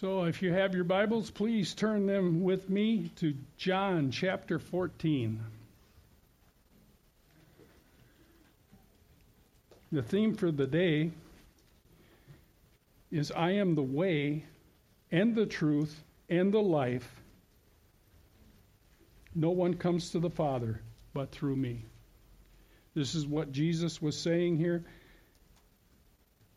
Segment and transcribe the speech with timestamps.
[0.00, 5.40] So, if you have your Bibles, please turn them with me to John chapter 14.
[9.90, 11.12] The theme for the day
[13.10, 14.44] is I am the way
[15.10, 17.22] and the truth and the life.
[19.34, 20.78] No one comes to the Father
[21.14, 21.86] but through me.
[22.92, 24.84] This is what Jesus was saying here.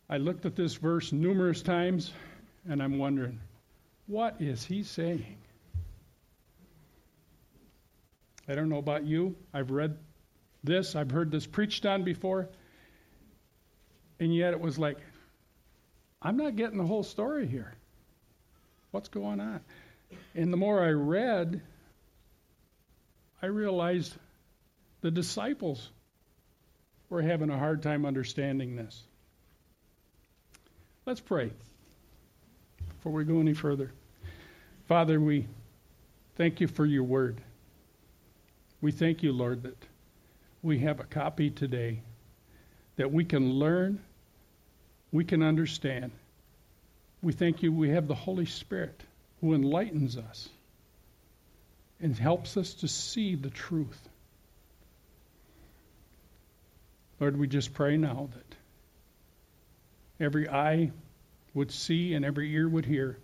[0.09, 2.11] I looked at this verse numerous times
[2.69, 3.39] and I'm wondering,
[4.05, 5.37] what is he saying?
[8.47, 9.35] I don't know about you.
[9.53, 9.97] I've read
[10.63, 12.47] this, I've heard this preached on before,
[14.19, 14.97] and yet it was like,
[16.21, 17.73] I'm not getting the whole story here.
[18.91, 19.61] What's going on?
[20.35, 21.61] And the more I read,
[23.41, 24.15] I realized
[25.01, 25.89] the disciples
[27.09, 29.01] were having a hard time understanding this.
[31.05, 31.51] Let's pray
[32.99, 33.93] before we go any further.
[34.89, 35.47] Father, we
[36.35, 37.39] thank you for your word.
[38.81, 39.77] We thank you, Lord, that
[40.61, 42.01] we have a copy today
[42.97, 44.01] that we can learn,
[45.13, 46.11] we can understand.
[47.21, 49.01] We thank you we have the Holy Spirit
[49.39, 50.49] who enlightens us
[52.01, 54.09] and helps us to see the truth.
[57.21, 58.55] Lord, we just pray now that
[60.25, 60.91] every eye
[61.53, 63.17] would see and every ear would hear,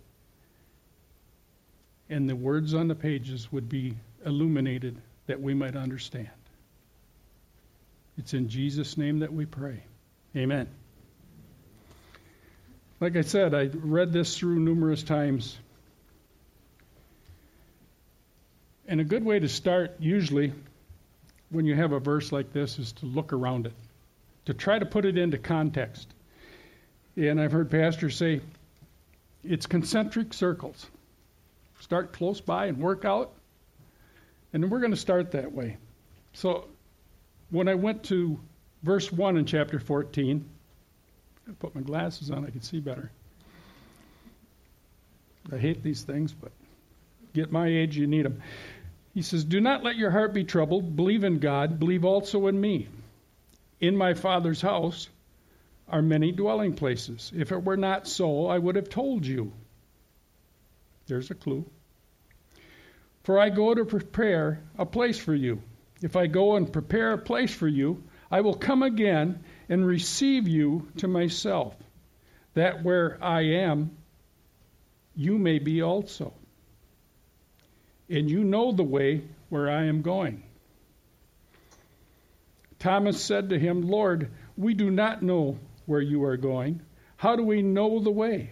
[2.08, 6.30] and the words on the pages would be illuminated that we might understand.
[8.18, 9.82] It's in Jesus' name that we pray.
[10.36, 10.68] Amen.
[13.00, 15.58] Like I said, I read this through numerous times.
[18.88, 20.52] And a good way to start, usually,
[21.50, 23.74] when you have a verse like this, is to look around it,
[24.46, 26.08] to try to put it into context.
[27.16, 28.40] And I've heard pastors say
[29.42, 30.86] it's concentric circles.
[31.80, 33.32] Start close by and work out.
[34.52, 35.76] And we're going to start that way.
[36.34, 36.66] So
[37.50, 38.38] when I went to
[38.82, 40.44] verse 1 in chapter 14,
[41.48, 43.10] I put my glasses on, I can see better.
[45.52, 46.50] I hate these things, but
[47.32, 48.42] get my age, you need them.
[49.14, 50.96] He says, Do not let your heart be troubled.
[50.96, 51.78] Believe in God.
[51.78, 52.88] Believe also in me.
[53.80, 55.08] In my Father's house
[55.88, 57.30] are many dwelling places.
[57.34, 59.52] If it were not so, I would have told you.
[61.06, 61.64] There's a clue.
[63.22, 65.62] For I go to prepare a place for you.
[66.02, 70.48] If I go and prepare a place for you, I will come again and receive
[70.48, 71.74] you to myself,
[72.54, 73.96] that where I am,
[75.14, 76.34] you may be also.
[78.08, 80.42] And you know the way where I am going.
[82.78, 86.82] Thomas said to him, Lord, we do not know where you are going.
[87.16, 88.50] How do we know the way?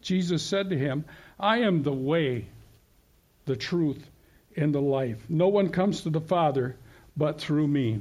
[0.00, 1.04] Jesus said to him,
[1.38, 2.46] I am the way,
[3.46, 4.08] the truth,
[4.56, 5.18] and the life.
[5.28, 6.76] No one comes to the Father
[7.16, 8.00] but through me.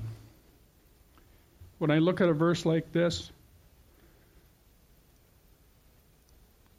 [1.79, 3.31] When I look at a verse like this,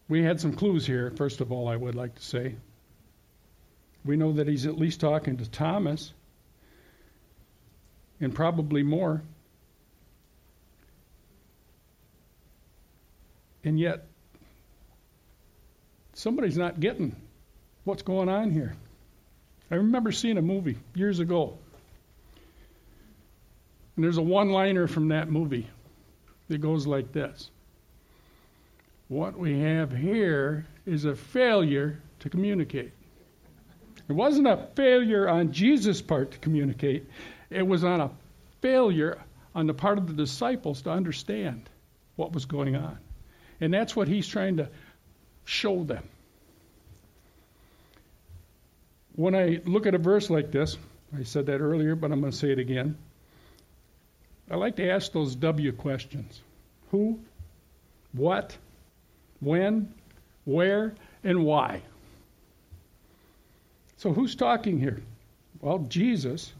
[0.08, 2.56] we had some clues here, first of all, I would like to say.
[4.04, 6.12] We know that he's at least talking to Thomas,
[8.20, 9.22] and probably more.
[13.64, 14.06] And yet,
[16.14, 17.14] somebody's not getting
[17.84, 18.76] what's going on here.
[19.70, 21.58] I remember seeing a movie years ago.
[23.96, 25.66] And there's a one liner from that movie
[26.48, 27.50] that goes like this
[29.08, 32.92] What we have here is a failure to communicate.
[34.08, 37.06] It wasn't a failure on Jesus' part to communicate,
[37.50, 38.10] it was on a
[38.62, 39.18] failure
[39.54, 41.68] on the part of the disciples to understand
[42.16, 42.98] what was going on.
[43.60, 44.68] And that's what he's trying to
[45.44, 46.04] show them.
[49.16, 50.76] When I look at a verse like this,
[51.18, 52.96] I said that earlier, but I'm going to say it again.
[54.50, 56.40] I like to ask those W questions
[56.90, 57.18] who,
[58.12, 58.56] what,
[59.40, 59.92] when,
[60.44, 60.94] where,
[61.24, 61.82] and why.
[63.96, 65.02] So, who's talking here?
[65.60, 66.52] Well, Jesus,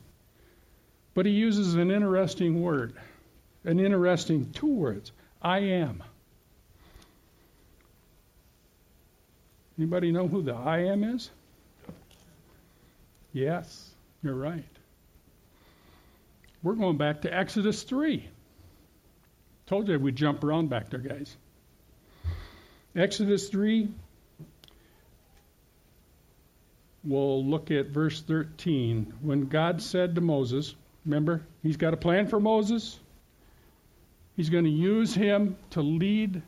[1.14, 2.94] but he uses an interesting word,
[3.64, 6.02] an interesting two words I am.
[9.78, 11.30] Anybody know who the I am is?
[13.32, 13.90] Yes,
[14.22, 14.64] you're right.
[16.62, 18.28] We're going back to Exodus 3.
[19.66, 21.36] Told you we'd jump around back there, guys.
[22.96, 23.88] Exodus 3,
[27.04, 29.12] we'll look at verse 13.
[29.20, 32.98] When God said to Moses, remember, he's got a plan for Moses.
[34.36, 36.42] He's going to use him to lead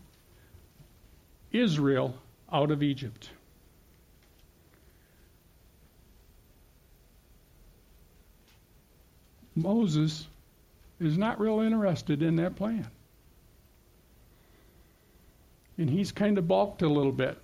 [1.52, 2.14] Israel
[2.52, 3.30] out of Egypt.
[9.54, 10.26] Moses
[11.00, 12.86] is not real interested in that plan.
[15.78, 17.38] And he's kind of balked a little bit.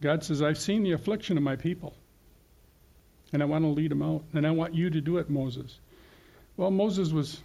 [0.00, 1.94] God says, I've seen the affliction of my people,
[3.32, 5.78] and I want to lead them out, and I want you to do it, Moses.
[6.56, 7.40] Well, Moses was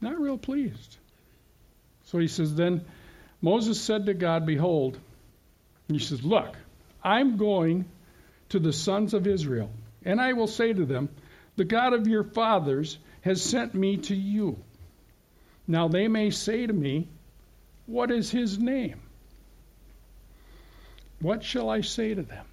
[0.00, 0.96] not real pleased.
[2.04, 2.84] So he says, Then
[3.40, 4.98] Moses said to God, Behold,
[5.88, 6.56] he says, Look,
[7.02, 7.86] I'm going
[8.50, 9.70] to the sons of Israel,
[10.04, 11.08] and I will say to them,
[11.56, 14.58] The God of your fathers has sent me to you.
[15.66, 17.08] Now they may say to me,
[17.86, 19.00] What is his name?
[21.20, 22.44] What shall I say to them?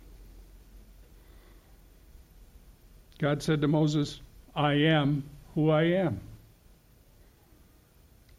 [3.20, 4.20] God said to Moses,
[4.56, 6.22] I am who I am.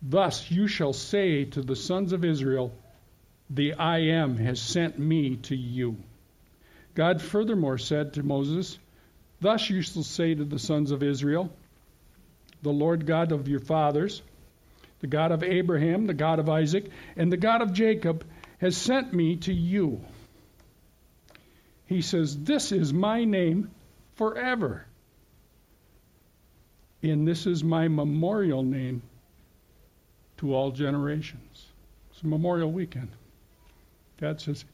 [0.03, 2.73] Thus you shall say to the sons of Israel,
[3.49, 5.97] The I am has sent me to you.
[6.95, 8.79] God furthermore said to Moses,
[9.41, 11.51] Thus you shall say to the sons of Israel,
[12.63, 14.23] The Lord God of your fathers,
[15.01, 18.27] the God of Abraham, the God of Isaac, and the God of Jacob,
[18.59, 20.01] has sent me to you.
[21.87, 23.71] He says, This is my name
[24.15, 24.85] forever.
[27.03, 29.03] And this is my memorial name
[30.43, 31.67] to all generations.
[32.11, 33.11] It's memorial weekend.
[34.21, 34.65] God says,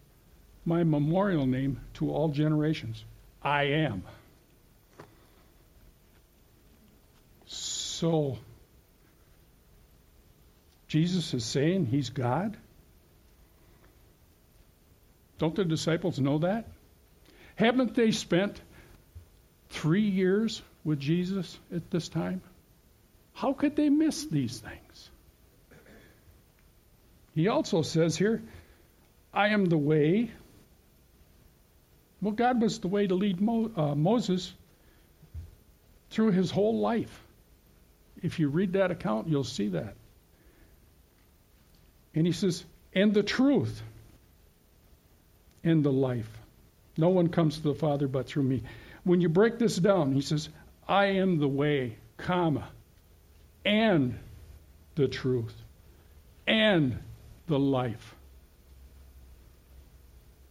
[0.64, 3.04] my memorial name to all generations.
[3.42, 4.02] I am.
[7.44, 8.38] So,
[10.88, 12.56] Jesus is saying he's God?
[15.38, 16.66] Don't the disciples know that?
[17.56, 18.58] Haven't they spent
[19.68, 22.40] three years with Jesus at this time?
[23.34, 25.10] How could they miss these things?
[27.38, 28.43] He also says here,
[29.32, 30.32] I am the way,
[32.20, 34.52] well, God was the way to lead Mo, uh, Moses
[36.11, 37.23] through his whole life.
[38.20, 39.94] If you read that account, you'll see that.
[42.12, 43.82] And he says, and the truth
[45.62, 46.40] and the life.
[46.96, 48.64] No one comes to the Father but through me.
[49.05, 50.49] When you break this down, he says,
[50.88, 52.69] I am the way, comma,
[53.64, 54.19] and
[54.96, 55.55] the truth,
[56.44, 56.99] and
[57.48, 58.14] the life.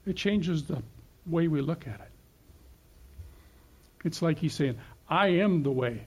[0.05, 0.81] It changes the
[1.25, 2.11] way we look at it.
[4.03, 4.77] It's like he's saying,
[5.09, 6.05] I am the way.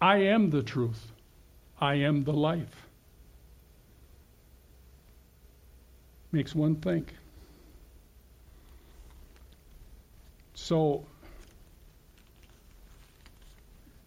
[0.00, 1.00] I am the truth.
[1.80, 2.86] I am the life.
[6.30, 7.12] Makes one think.
[10.54, 11.04] So,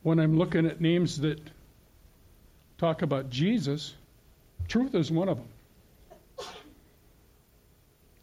[0.03, 1.39] when I'm looking at names that
[2.77, 3.93] talk about Jesus,
[4.67, 5.47] truth is one of them.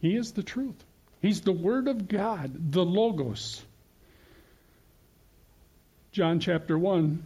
[0.00, 0.84] He is the truth.
[1.20, 3.64] He's the Word of God, the Logos.
[6.12, 7.24] John chapter 1,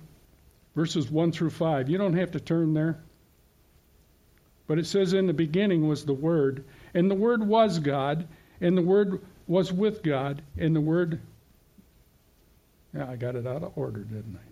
[0.74, 1.88] verses 1 through 5.
[1.88, 2.98] You don't have to turn there.
[4.66, 6.64] But it says, In the beginning was the Word,
[6.94, 8.26] and the Word was God,
[8.60, 11.20] and the Word was with God, and the Word.
[12.94, 14.51] Yeah, I got it out of order, didn't I?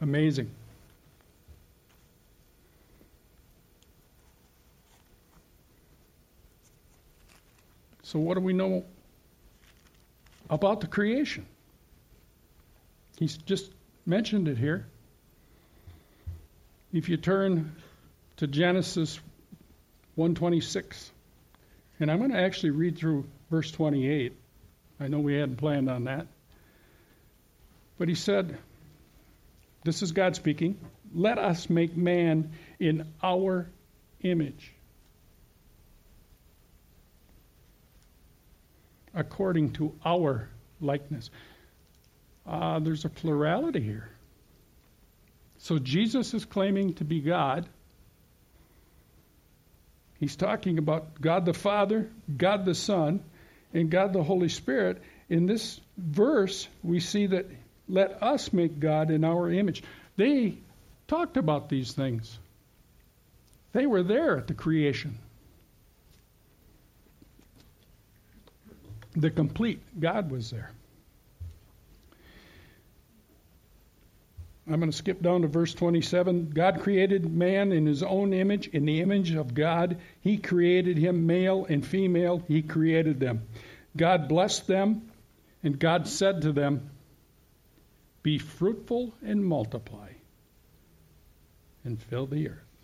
[0.00, 0.50] Amazing.
[8.04, 8.84] So, what do we know
[10.48, 11.44] about the creation?
[13.18, 13.70] He's just
[14.06, 14.86] mentioned it here.
[16.92, 17.74] If you turn
[18.38, 19.20] to Genesis
[20.14, 21.10] 126,
[22.00, 24.32] and I'm going to actually read through verse 28.
[25.00, 26.26] I know we hadn't planned on that.
[27.98, 28.56] But he said,
[29.88, 30.78] this is God speaking.
[31.14, 33.70] Let us make man in our
[34.20, 34.72] image.
[39.14, 40.48] According to our
[40.80, 41.30] likeness.
[42.46, 44.10] Uh, there's a plurality here.
[45.58, 47.68] So Jesus is claiming to be God.
[50.20, 53.22] He's talking about God the Father, God the Son,
[53.72, 55.02] and God the Holy Spirit.
[55.28, 57.46] In this verse, we see that
[57.88, 59.82] let us make God in our image.
[60.16, 60.58] They
[61.06, 62.38] talked about these things.
[63.72, 65.18] They were there at the creation.
[69.16, 70.70] The complete God was there.
[74.70, 76.50] I'm going to skip down to verse 27.
[76.50, 78.68] God created man in his own image.
[78.68, 83.44] In the image of God, he created him, male and female, he created them.
[83.96, 85.10] God blessed them,
[85.62, 86.90] and God said to them,
[88.28, 90.10] Be fruitful and multiply,
[91.82, 92.76] and fill the earth.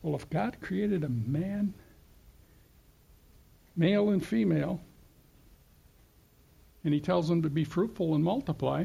[0.00, 1.74] Well, if God created a man,
[3.76, 4.80] male and female,
[6.82, 8.84] and he tells them to be fruitful and multiply,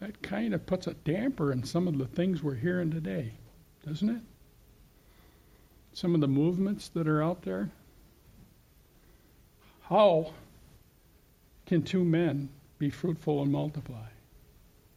[0.00, 3.32] that kind of puts a damper in some of the things we're hearing today,
[3.86, 4.22] doesn't it?
[5.94, 7.70] Some of the movements that are out there.
[9.80, 10.34] How
[11.64, 12.50] can two men
[12.84, 14.08] be fruitful and multiply?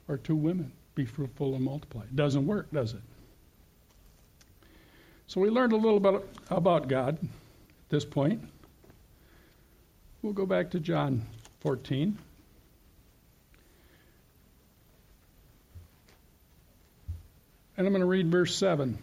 [0.10, 2.02] Or two women be fruitful and multiply?
[2.04, 3.02] It doesn't work, does it?
[5.28, 8.42] So we learned a little bit about God at this point.
[10.22, 11.26] We'll go back to John
[11.62, 12.18] 14.
[17.78, 18.98] And I'm going to read verse 7.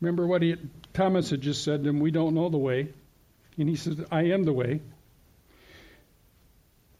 [0.00, 0.54] Remember what he,
[0.94, 2.92] Thomas had just said to him, We don't know the way.
[3.58, 4.80] And he says, I am the way.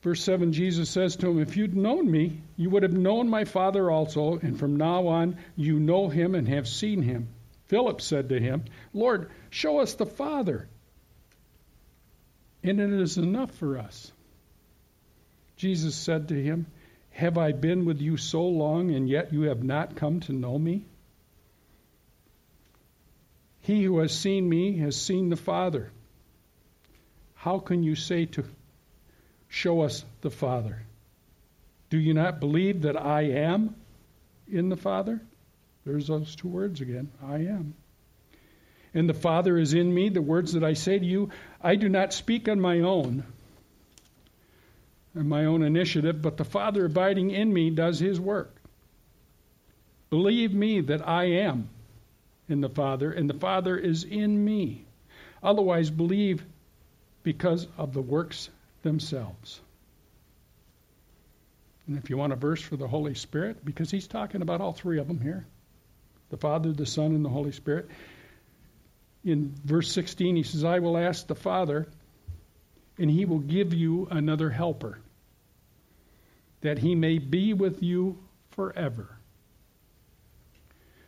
[0.02, 3.44] Verse 7 Jesus says to him, If you'd known me, you would have known my
[3.44, 7.28] Father also, and from now on you know him and have seen him.
[7.66, 10.68] Philip said to him, Lord, show us the Father,
[12.62, 14.12] and it is enough for us.
[15.56, 16.66] Jesus said to him,
[17.16, 20.58] have I been with you so long, and yet you have not come to know
[20.58, 20.84] me?
[23.62, 25.90] He who has seen me has seen the Father.
[27.34, 28.44] How can you say to
[29.56, 30.82] show us the Father?
[31.88, 33.74] Do you not believe that I am
[34.46, 35.20] in the Father?
[35.86, 37.74] There's those two words again I am.
[38.92, 40.10] And the Father is in me.
[40.10, 41.30] The words that I say to you,
[41.62, 43.24] I do not speak on my own
[45.16, 48.54] on my own initiative, but the Father abiding in me does his work.
[50.10, 51.70] Believe me that I am
[52.50, 54.84] in the Father, and the Father is in me.
[55.42, 56.44] Otherwise, believe
[57.22, 58.50] because of the works
[58.86, 59.60] themselves.
[61.88, 64.72] And if you want a verse for the Holy Spirit, because he's talking about all
[64.72, 65.44] three of them here
[66.30, 67.88] the Father, the Son, and the Holy Spirit.
[69.24, 71.86] In verse 16, he says, I will ask the Father,
[72.98, 74.98] and he will give you another helper
[76.62, 78.18] that he may be with you
[78.50, 79.08] forever.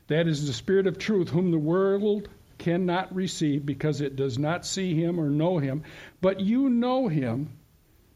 [0.06, 4.64] That is the Spirit of truth, whom the world cannot receive because it does not
[4.64, 5.82] see him or know him.
[6.20, 7.58] But you know him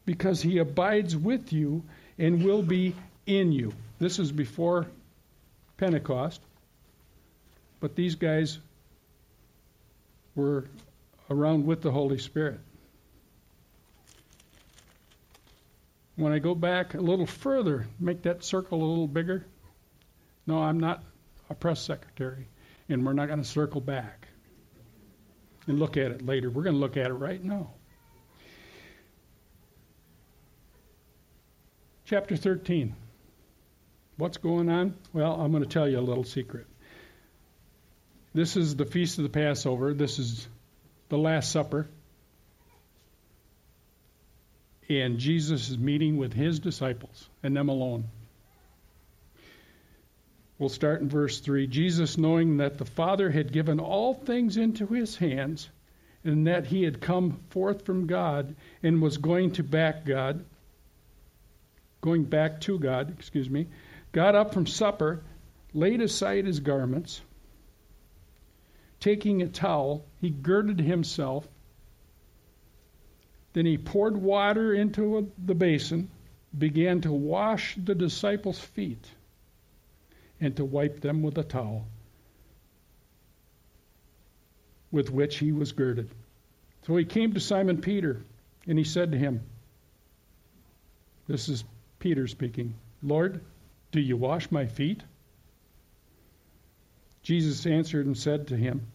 [0.05, 1.83] because he abides with you
[2.17, 2.95] and will be
[3.25, 3.73] in you.
[3.99, 4.87] This is before
[5.77, 6.41] Pentecost.
[7.79, 8.59] But these guys
[10.35, 10.65] were
[11.29, 12.59] around with the Holy Spirit.
[16.15, 19.45] When I go back a little further, make that circle a little bigger.
[20.45, 21.03] No, I'm not
[21.49, 22.47] a press secretary,
[22.87, 24.27] and we're not going to circle back
[25.67, 26.49] and look at it later.
[26.49, 27.71] We're going to look at it right now.
[32.13, 32.95] Chapter 13.
[34.17, 34.93] What's going on?
[35.13, 36.67] Well, I'm going to tell you a little secret.
[38.35, 39.95] This is the feast of the Passover.
[39.95, 40.47] This is
[41.09, 41.87] the Last Supper
[44.89, 48.03] and Jesus is meeting with his disciples and them alone.
[50.59, 51.65] We'll start in verse 3.
[51.65, 55.67] Jesus, knowing that the Father had given all things into his hands,
[56.23, 60.45] and that he had come forth from God and was going to back God,
[62.03, 63.67] going back to God, excuse me,
[64.11, 65.23] got up from supper,
[65.73, 67.19] laid aside his garments,
[68.99, 71.47] taking a towel, he girded himself
[73.53, 76.09] then he poured water into the basin,
[76.57, 79.07] began to wash the disciples' feet,
[80.41, 81.87] and to wipe them with a towel
[84.91, 86.09] with which he was girded.
[86.85, 88.21] So he came to Simon Peter,
[88.67, 89.41] and he said to him,
[91.27, 91.63] This is
[92.03, 93.39] Peter speaking, Lord,
[93.93, 95.01] do you wash my feet?
[97.21, 98.85] Jesus answered and said to him,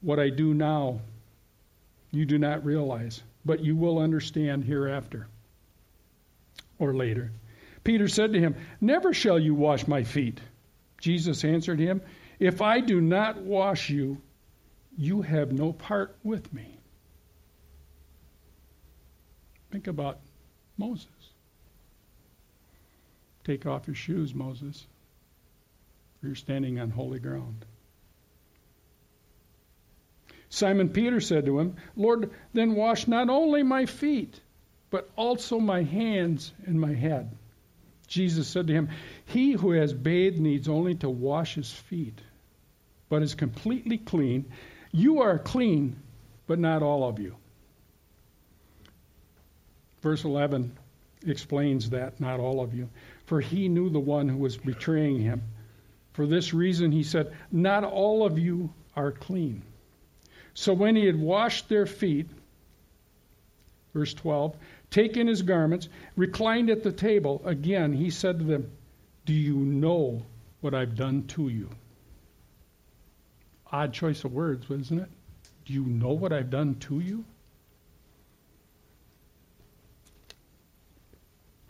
[0.00, 1.00] What I do now,
[2.12, 5.26] you do not realize but you will understand hereafter
[6.78, 7.32] or later.
[7.82, 10.40] Peter said to him, Never shall you wash my feet.
[11.00, 12.02] Jesus answered him,
[12.38, 14.22] If I do not wash you,
[14.96, 16.78] you have no part with me.
[19.72, 20.20] Think about
[20.78, 21.19] Moses.
[23.50, 24.86] Take off your shoes, Moses,
[26.20, 27.64] for you're standing on holy ground.
[30.50, 34.40] Simon Peter said to him, Lord, then wash not only my feet,
[34.90, 37.32] but also my hands and my head.
[38.06, 38.90] Jesus said to him,
[39.26, 42.20] He who has bathed needs only to wash his feet,
[43.08, 44.44] but is completely clean.
[44.92, 45.96] You are clean,
[46.46, 47.34] but not all of you.
[50.02, 50.78] Verse 11
[51.26, 52.88] explains that, not all of you.
[53.30, 55.40] For he knew the one who was betraying him.
[56.14, 59.62] For this reason, he said, Not all of you are clean.
[60.54, 62.28] So when he had washed their feet,
[63.94, 64.56] verse 12,
[64.90, 68.72] taken his garments, reclined at the table, again he said to them,
[69.26, 70.26] Do you know
[70.60, 71.70] what I've done to you?
[73.70, 75.08] Odd choice of words, isn't it?
[75.66, 77.24] Do you know what I've done to you?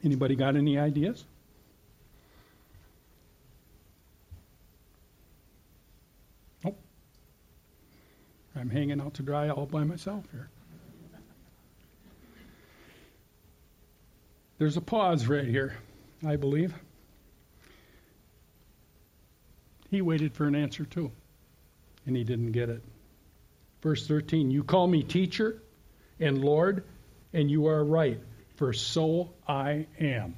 [0.03, 1.27] Anybody got any ideas?
[8.61, 10.51] I'm hanging out to dry all by myself here.
[14.59, 15.75] There's a pause right here,
[16.27, 16.75] I believe.
[19.91, 21.11] He waited for an answer too,
[22.05, 22.83] and he didn't get it.
[23.81, 25.63] Verse 13 You call me teacher
[26.21, 26.85] and Lord,
[27.33, 28.21] and you are right,
[28.57, 30.37] for so I am.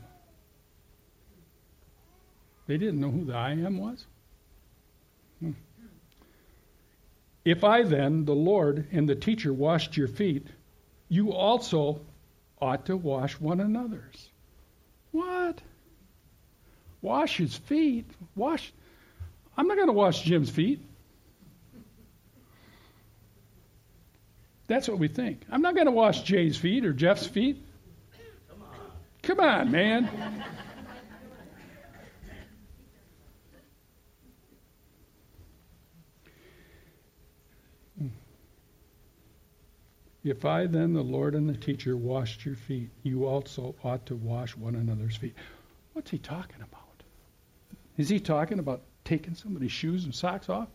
[2.69, 4.07] They didn't know who the I am was.
[5.41, 5.53] Hmm.
[7.45, 10.47] If I then, the Lord and the teacher, washed your feet,
[11.09, 12.01] you also
[12.61, 14.29] ought to wash one another's.
[15.11, 15.61] What?
[17.01, 18.09] Wash his feet?
[18.37, 18.73] Wash.
[19.57, 20.81] I'm not going to wash Jim's feet.
[24.69, 25.43] That's what we think.
[25.51, 27.63] I'm not going to wash Jay's feet or Jeff's feet.
[28.49, 28.79] Come on,
[29.23, 30.45] Come on man.
[40.25, 44.15] If I then, the Lord and the teacher, washed your feet, you also ought to
[44.15, 45.35] wash one another's feet.
[45.95, 47.03] What's he talking about?
[47.97, 50.69] Is he talking about taking somebody's shoes and socks off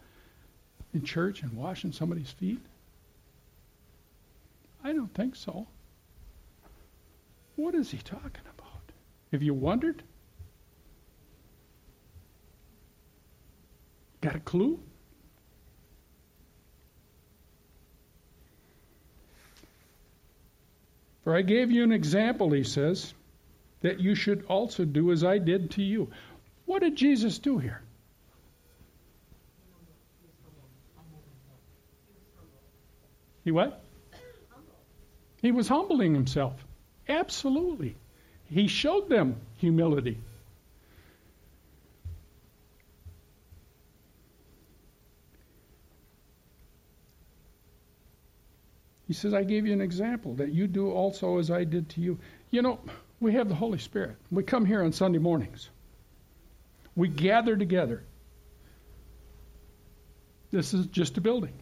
[0.94, 2.60] in church and washing somebody's feet?
[4.84, 5.68] I don't think so.
[7.56, 8.92] What is he talking about?
[9.32, 10.04] Have you wondered?
[14.22, 14.80] Got a clue?
[21.28, 23.14] For I gave you an example, he says,
[23.82, 26.10] that you should also do as I did to you.
[26.66, 27.82] What did Jesus do here?
[33.44, 33.84] He what?
[35.42, 36.54] He was humbling himself.
[37.10, 37.98] Absolutely.
[38.50, 40.20] He showed them humility.
[49.08, 52.02] He says, I gave you an example that you do also as I did to
[52.02, 52.20] you.
[52.52, 52.80] You know,
[53.20, 54.18] we have the Holy Spirit.
[54.30, 55.70] We come here on Sunday mornings.
[56.96, 58.04] We gather together.
[60.52, 61.54] This is just a building.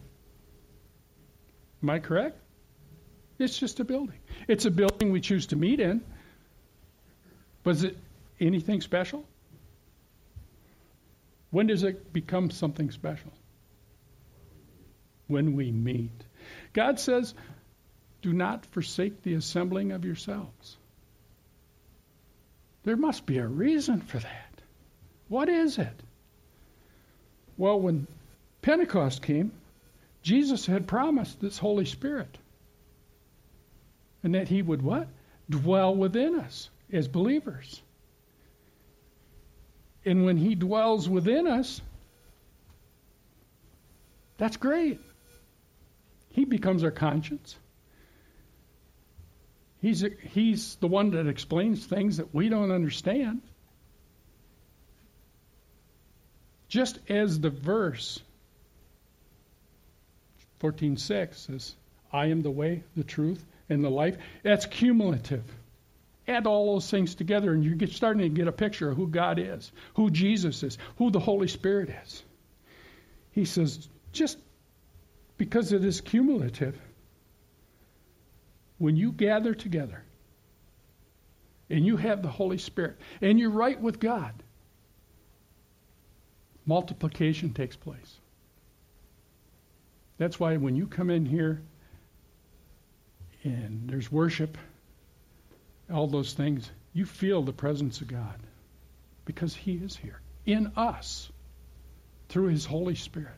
[1.82, 2.38] Am I correct?
[3.38, 4.18] It's just a building.
[4.48, 6.02] It's a building we choose to meet in.
[7.64, 7.96] Is it
[8.40, 9.24] anything special?
[11.50, 13.32] When does it become something special?
[15.26, 16.24] When we meet.
[16.76, 17.32] God says,
[18.20, 20.76] do not forsake the assembling of yourselves.
[22.84, 24.60] There must be a reason for that.
[25.28, 26.02] What is it?
[27.56, 28.06] Well, when
[28.60, 29.52] Pentecost came,
[30.22, 32.36] Jesus had promised this Holy Spirit.
[34.22, 35.08] And that he would what?
[35.48, 37.80] Dwell within us as believers.
[40.04, 41.80] And when he dwells within us,
[44.36, 45.00] that's great.
[46.36, 47.56] He becomes our conscience.
[49.80, 53.40] He's, he's the one that explains things that we don't understand.
[56.68, 58.20] Just as the verse
[60.60, 61.74] 14:6 says,
[62.12, 65.44] "I am the way, the truth, and the life." That's cumulative.
[66.28, 69.38] Add all those things together, and you're starting to get a picture of who God
[69.38, 72.22] is, who Jesus is, who the Holy Spirit is.
[73.30, 74.38] He says, just
[75.38, 76.78] because it is cumulative.
[78.78, 80.02] When you gather together
[81.70, 84.34] and you have the Holy Spirit and you're right with God,
[86.66, 88.16] multiplication takes place.
[90.18, 91.62] That's why when you come in here
[93.44, 94.56] and there's worship,
[95.92, 98.40] all those things, you feel the presence of God.
[99.24, 101.30] Because He is here in us
[102.28, 103.32] through His Holy Spirit.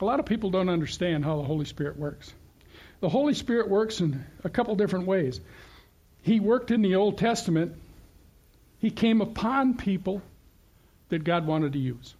[0.00, 2.32] A lot of people don't understand how the Holy Spirit works.
[3.00, 5.40] The Holy Spirit works in a couple different ways.
[6.22, 7.76] He worked in the Old Testament,
[8.78, 10.22] He came upon people
[11.10, 12.14] that God wanted to use.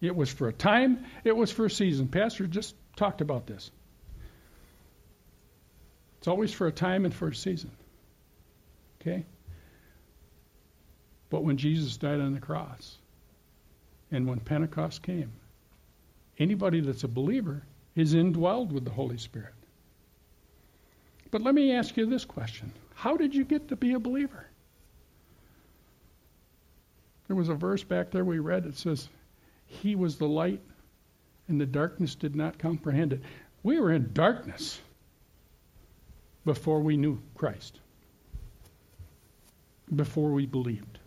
[0.00, 2.08] It was for a time, it was for a season.
[2.08, 3.70] Pastor just talked about this.
[6.18, 7.70] It's always for a time and for a season.
[9.00, 9.24] Okay?
[11.30, 12.98] But when Jesus died on the cross
[14.10, 15.32] and when Pentecost came,
[16.40, 17.62] anybody that's a believer
[17.94, 19.54] is indwelled with the Holy Spirit.
[21.30, 24.46] But let me ask you this question How did you get to be a believer?
[27.28, 29.08] There was a verse back there we read that says,
[29.66, 30.60] He was the light,
[31.46, 33.20] and the darkness did not comprehend it.
[33.62, 34.80] We were in darkness
[36.44, 37.78] before we knew Christ,
[39.94, 40.98] before we believed.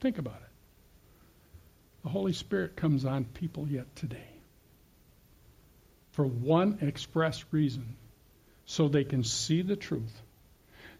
[0.00, 0.45] Think about it.
[2.06, 4.28] The Holy Spirit comes on people yet today
[6.12, 7.96] for one express reason
[8.64, 10.22] so they can see the truth,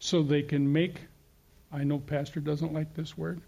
[0.01, 1.01] so they can make,
[1.71, 3.40] I know Pastor doesn't like this word,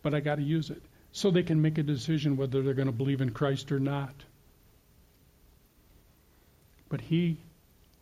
[0.00, 0.80] but I got to use it,
[1.12, 4.14] so they can make a decision whether they're going to believe in Christ or not.
[6.88, 7.36] But He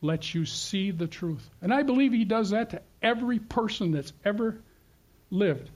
[0.01, 1.51] lets you see the truth.
[1.61, 4.61] And I believe He does that to every person that's ever
[5.29, 5.71] lived.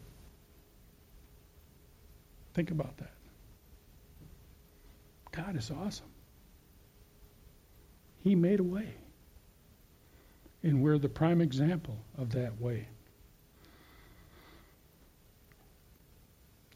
[2.59, 3.12] Think about that.
[5.31, 6.09] God is awesome.
[8.25, 8.88] He made a way.
[10.64, 12.88] And we're the prime example of that way.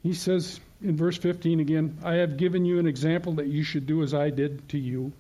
[0.05, 3.89] He says in verse 15 again, I have given you an example that you should
[3.89, 5.13] do as I did to you.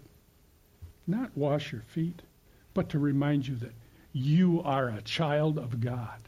[1.09, 2.22] Not wash your feet,
[2.72, 3.72] but to remind you that
[4.12, 6.20] you are a child of God.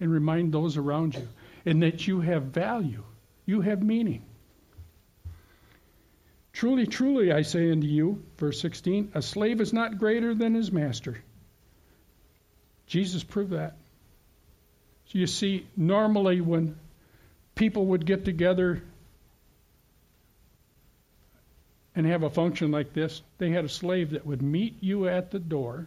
[0.00, 1.28] And remind those around you.
[1.66, 3.04] And that you have value,
[3.50, 4.22] you have meaning.
[6.52, 10.70] Truly, truly, I say unto you, verse 16, a slave is not greater than his
[10.70, 11.22] master.
[12.86, 13.76] Jesus proved that.
[15.06, 16.76] So you see, normally when
[17.54, 18.82] people would get together
[21.96, 25.30] and have a function like this, they had a slave that would meet you at
[25.30, 25.86] the door.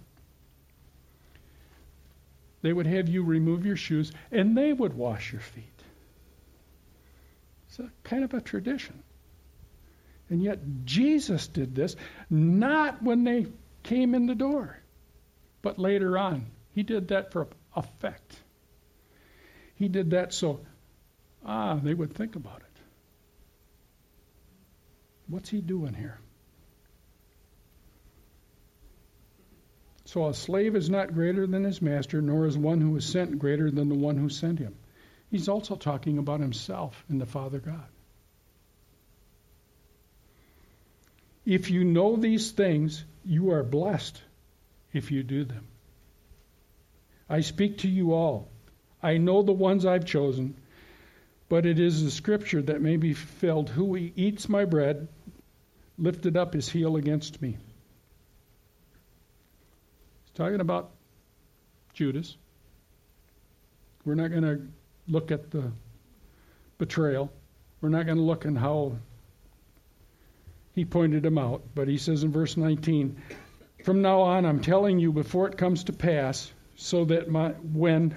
[2.62, 5.73] They would have you remove your shoes, and they would wash your feet.
[7.74, 9.02] It's a kind of a tradition.
[10.30, 11.96] And yet Jesus did this
[12.30, 13.48] not when they
[13.82, 14.78] came in the door,
[15.64, 16.46] but later on.
[16.76, 18.36] He did that for effect.
[19.74, 20.60] He did that so,
[21.44, 22.82] ah, they would think about it.
[25.28, 26.20] What's he doing here?
[30.06, 33.40] So a slave is not greater than his master, nor is one who is sent
[33.40, 34.76] greater than the one who sent him.
[35.34, 37.88] He's also talking about himself and the Father God.
[41.44, 44.22] If you know these things, you are blessed
[44.94, 45.68] if you do them.
[47.28, 48.48] I speak to you all.
[49.02, 50.56] I know the ones I've chosen,
[51.50, 53.70] but it is the scripture that may be fulfilled.
[53.72, 55.08] Who eats my bread
[55.98, 57.58] lifted up his heel against me.
[60.26, 60.92] He's talking about
[61.96, 62.38] Judas.
[64.06, 64.68] We're not going to
[65.08, 65.72] look at the
[66.78, 67.32] betrayal.
[67.82, 68.98] We're not going to look at how
[70.74, 71.64] he pointed him out.
[71.76, 73.22] But he says in verse 19,
[73.84, 78.16] From now on, I'm telling you before it comes to pass, so that my, when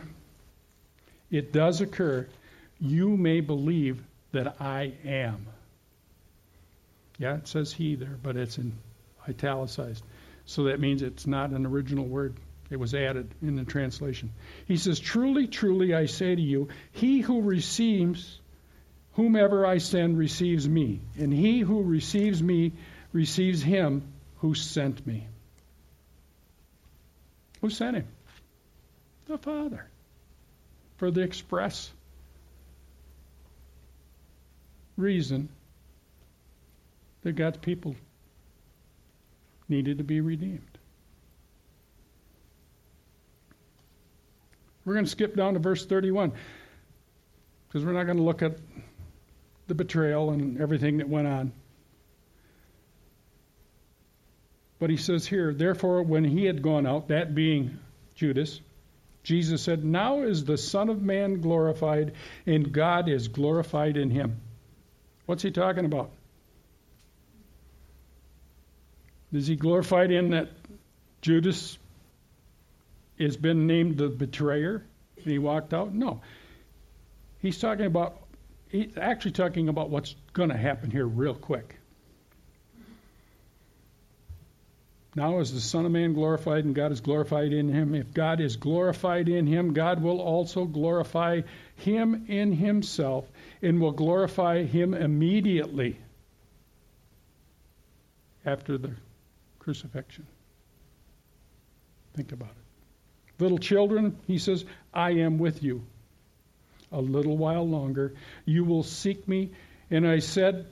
[1.30, 2.26] it does occur,
[2.80, 5.46] you may believe that I am.
[7.18, 8.72] Yeah, it says he there, but it's in
[9.28, 10.04] italicized.
[10.44, 12.34] So that means it's not an original word.
[12.70, 14.32] It was added in the translation.
[14.66, 18.40] He says, Truly, truly, I say to you, he who receives
[19.12, 22.72] whomever I send receives me, and he who receives me
[23.12, 25.26] receives him who sent me.
[27.60, 28.08] Who sent him?
[29.26, 29.86] The Father.
[30.98, 31.90] For the express
[34.96, 35.48] reason
[37.22, 37.96] that God's people
[39.68, 40.75] needed to be redeemed.
[44.86, 46.32] We're going to skip down to verse 31
[47.66, 48.56] because we're not going to look at
[49.66, 51.52] the betrayal and everything that went on.
[54.78, 57.78] But he says here, therefore, when he had gone out, that being
[58.14, 58.60] Judas,
[59.24, 62.12] Jesus said, Now is the Son of Man glorified,
[62.46, 64.40] and God is glorified in him.
[65.24, 66.12] What's he talking about?
[69.32, 70.50] Is he glorified in that
[71.22, 71.76] Judas
[73.18, 74.84] has been named the betrayer?
[75.26, 75.92] and he walked out?
[75.92, 76.20] No.
[77.40, 78.22] He's talking about,
[78.68, 81.76] he's actually talking about what's going to happen here real quick.
[85.16, 87.94] Now is the Son of Man glorified, and God is glorified in him.
[87.94, 91.40] If God is glorified in him, God will also glorify
[91.76, 93.24] him in himself
[93.62, 95.98] and will glorify him immediately
[98.44, 98.92] after the
[99.58, 100.26] crucifixion.
[102.14, 102.65] Think about it.
[103.38, 105.84] Little children, he says, I am with you.
[106.92, 109.50] A little while longer, you will seek me.
[109.90, 110.66] And I said,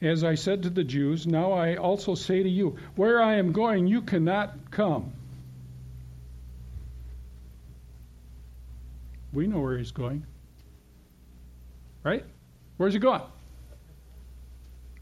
[0.00, 3.52] as I said to the Jews, now I also say to you, where I am
[3.52, 5.12] going, you cannot come.
[9.32, 10.24] We know where he's going.
[12.04, 12.24] Right?
[12.76, 13.22] Where's he going?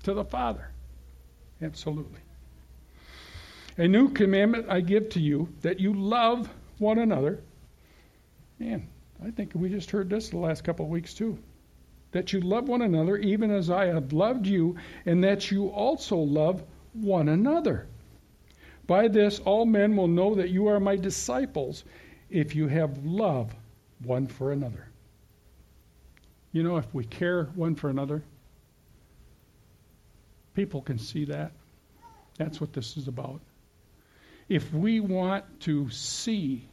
[0.05, 0.71] To the Father.
[1.61, 2.21] Absolutely.
[3.77, 7.43] A new commandment I give to you that you love one another.
[8.59, 8.89] Man,
[9.25, 11.39] I think we just heard this the last couple of weeks too
[12.15, 16.19] that you love one another, even as I have loved you, and that you also
[16.19, 17.89] love one another.
[18.87, 21.83] By this, all men will know that you are my disciples
[22.31, 23.53] if you have love
[24.05, 24.87] one for another.
[26.53, 28.23] You know, if we care one for another,
[30.55, 31.51] people can see that.
[32.39, 33.41] That's what this is about.
[34.49, 36.69] If we want to see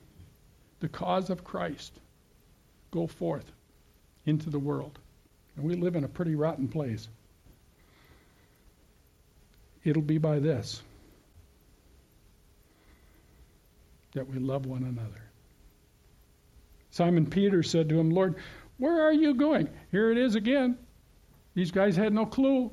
[0.80, 1.94] the cause of Christ
[2.92, 3.50] go forth
[4.26, 4.98] into the world,
[5.56, 7.08] and we live in a pretty rotten place.
[9.84, 10.82] It'll be by this
[14.14, 15.22] that we love one another.
[16.92, 18.36] Simon Peter said to him, Lord,
[18.78, 19.70] where are you going?
[19.92, 20.78] Here it is again.
[21.54, 22.72] These guys had no clue.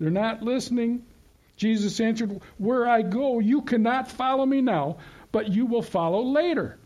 [0.00, 1.04] They're not listening.
[1.56, 4.98] Jesus answered, Where I go, you cannot follow me now,
[5.32, 6.78] but you will follow later.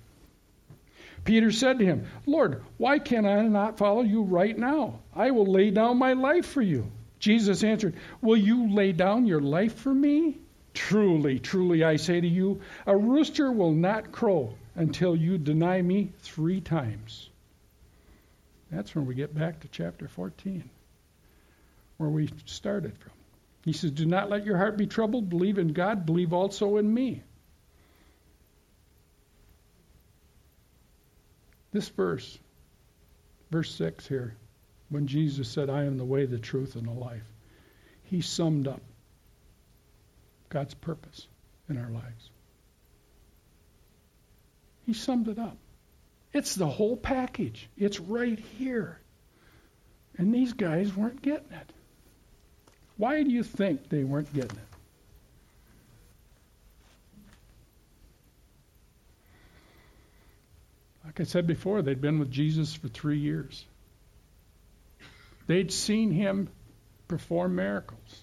[1.24, 5.00] Peter said to him, Lord, why can I not follow you right now?
[5.14, 6.90] I will lay down my life for you.
[7.18, 10.38] Jesus answered, Will you lay down your life for me?
[10.72, 16.12] Truly, truly, I say to you, a rooster will not crow until you deny me
[16.20, 17.28] three times.
[18.70, 20.68] That's when we get back to chapter 14,
[21.96, 23.09] where we started from.
[23.64, 25.28] He says, Do not let your heart be troubled.
[25.28, 26.06] Believe in God.
[26.06, 27.22] Believe also in me.
[31.72, 32.38] This verse,
[33.50, 34.34] verse 6 here,
[34.88, 37.30] when Jesus said, I am the way, the truth, and the life,
[38.04, 38.80] he summed up
[40.48, 41.28] God's purpose
[41.68, 42.30] in our lives.
[44.84, 45.56] He summed it up.
[46.32, 47.68] It's the whole package.
[47.76, 48.98] It's right here.
[50.16, 51.72] And these guys weren't getting it.
[53.00, 54.68] Why do you think they weren't getting it?
[61.06, 63.64] Like I said before, they'd been with Jesus for three years.
[65.46, 66.50] They'd seen him
[67.08, 68.22] perform miracles.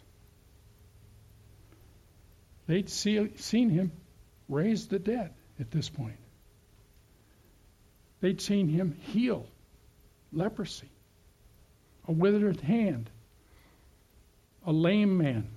[2.67, 3.91] They'd see, seen him
[4.47, 6.19] raise the dead at this point.
[8.21, 9.47] They'd seen him heal
[10.31, 10.91] leprosy,
[12.07, 13.09] a withered hand,
[14.67, 15.47] a lame man,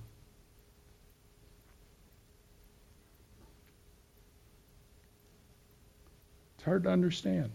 [6.61, 7.49] It's hard to understand.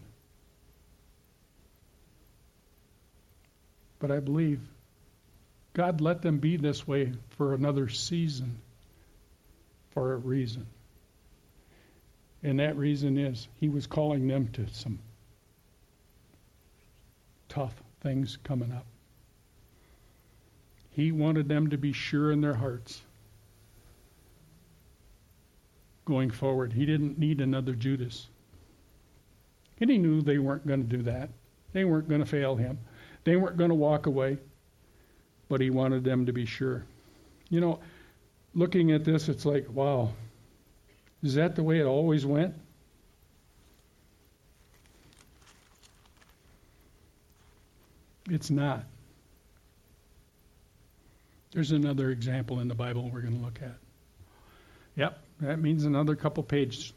[3.99, 4.59] But I believe
[5.73, 8.57] God let them be this way for another season
[9.91, 10.67] for a reason.
[12.43, 14.99] And that reason is He was calling them to some
[17.47, 18.85] tough things coming up.
[20.97, 23.01] He wanted them to be sure in their hearts
[26.05, 26.73] going forward.
[26.73, 28.25] He didn't need another Judas.
[29.79, 31.29] And he knew they weren't going to do that.
[31.71, 32.79] They weren't going to fail him.
[33.25, 34.39] They weren't going to walk away.
[35.49, 36.83] But he wanted them to be sure.
[37.51, 37.79] You know,
[38.55, 40.09] looking at this, it's like, wow,
[41.21, 42.55] is that the way it always went?
[48.31, 48.83] It's not.
[51.57, 53.73] There's another example in the Bible we're going to look at.
[54.95, 56.93] Yep, that means another couple page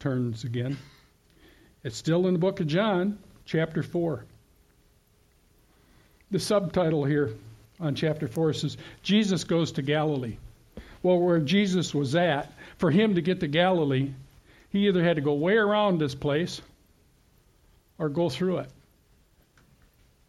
[0.00, 0.76] turns again.
[1.84, 4.24] It's still in the book of John, chapter 4.
[6.32, 7.34] The subtitle here
[7.78, 10.38] on chapter 4 says, Jesus goes to Galilee.
[11.04, 14.10] Well, where Jesus was at, for him to get to Galilee,
[14.70, 16.60] he either had to go way around this place
[17.98, 18.70] or go through it.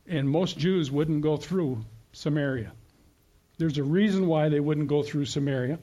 [0.08, 2.72] And most Jews wouldn't go through Samaria.
[3.58, 5.80] There's a reason why they wouldn't go through Samaria.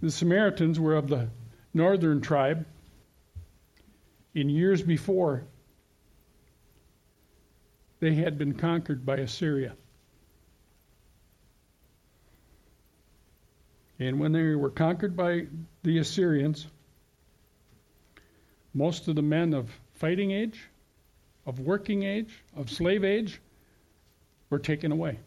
[0.00, 1.28] The Samaritans were of the
[1.74, 2.66] northern tribe,
[4.34, 5.44] in years before,
[8.00, 9.74] they had been conquered by Assyria.
[13.98, 15.46] And when they were conquered by
[15.82, 16.66] the Assyrians,
[18.72, 20.60] most of the men of fighting age,
[21.44, 23.40] of working age, of slave age
[24.50, 25.18] were taken away.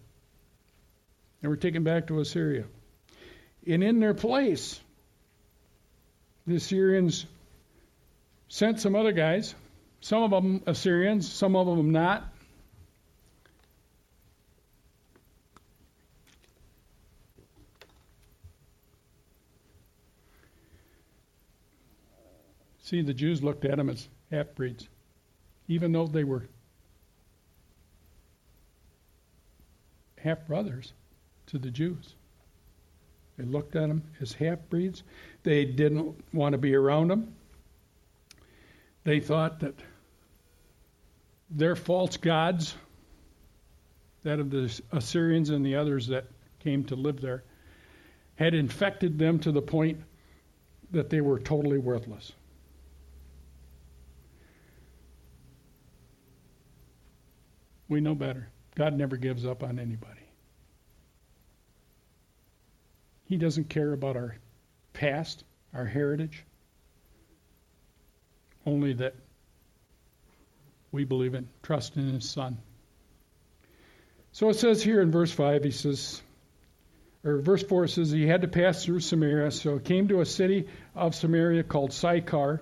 [1.42, 2.66] And were taken back to Assyria.
[3.68, 4.80] And in their place,
[6.46, 7.26] the Assyrians
[8.48, 9.56] sent some other guys,
[10.02, 12.28] some of them Assyrians, some of them not.
[22.84, 24.88] See, the Jews looked at them as half breeds,
[25.70, 26.44] even though they were
[30.18, 30.92] half brothers
[31.52, 32.16] to the Jews.
[33.38, 35.04] They looked at them as half breeds.
[35.44, 37.36] They didn't want to be around them.
[39.04, 39.76] They thought that
[41.50, 42.76] their false gods,
[44.24, 46.26] that of the Assyrians and the others that
[46.60, 47.44] came to live there,
[48.36, 50.00] had infected them to the point
[50.92, 52.32] that they were totally worthless.
[57.90, 58.48] We know better.
[58.76, 60.21] God never gives up on anybody.
[63.32, 64.36] He doesn't care about our
[64.91, 66.44] past, our heritage,
[68.65, 69.15] only that
[70.91, 72.58] we believe in, trust in His Son.
[74.34, 76.22] So it says here in verse 5, he says,
[77.24, 80.26] or verse 4 says, he had to pass through Samaria, so he came to a
[80.26, 82.62] city of Samaria called Sychar,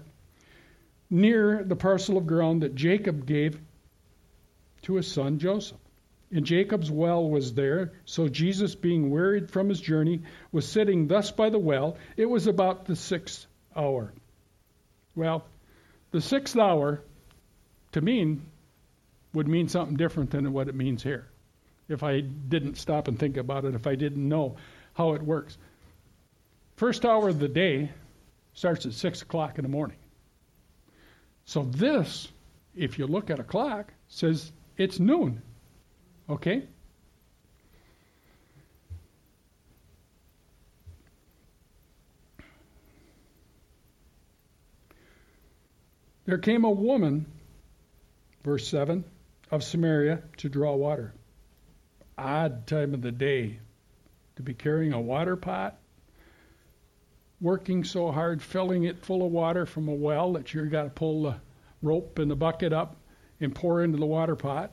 [1.09, 3.59] near the parcel of ground that Jacob gave
[4.83, 5.79] to his son Joseph.
[6.31, 7.93] And Jacob's well was there.
[8.05, 11.97] So Jesus, being wearied from his journey, was sitting thus by the well.
[12.17, 14.13] It was about the sixth hour.
[15.15, 15.43] Well,
[16.11, 17.01] the sixth hour,
[17.93, 18.45] to mean,
[19.33, 21.27] would mean something different than what it means here.
[21.87, 24.57] If I didn't stop and think about it, if I didn't know
[24.93, 25.57] how it works.
[26.75, 27.91] First hour of the day
[28.53, 29.97] starts at 6 o'clock in the morning.
[31.45, 32.27] So this,
[32.75, 35.41] if you look at a clock, says it's noon.
[36.29, 36.63] Okay?
[46.25, 47.25] There came a woman,
[48.43, 49.03] verse 7,
[49.49, 51.11] of Samaria to draw water.
[52.19, 53.59] Odd time of the day
[54.35, 55.79] to be carrying a water pot,
[57.41, 60.89] working so hard, filling it full of water from a well that you've got to
[60.91, 61.35] pull the
[61.81, 62.97] rope and the bucket up
[63.39, 64.71] and pour into the water pot.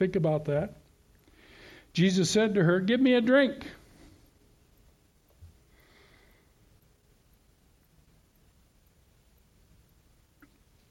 [0.00, 0.76] Think about that.
[1.92, 3.66] Jesus said to her, Give me a drink.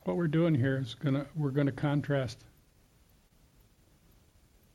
[0.03, 2.37] What we're doing here is gonna we're gonna contrast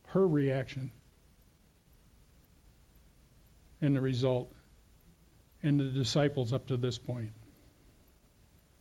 [0.06, 0.90] her reaction
[3.80, 4.52] and the result
[5.62, 7.30] and the disciples up to this point.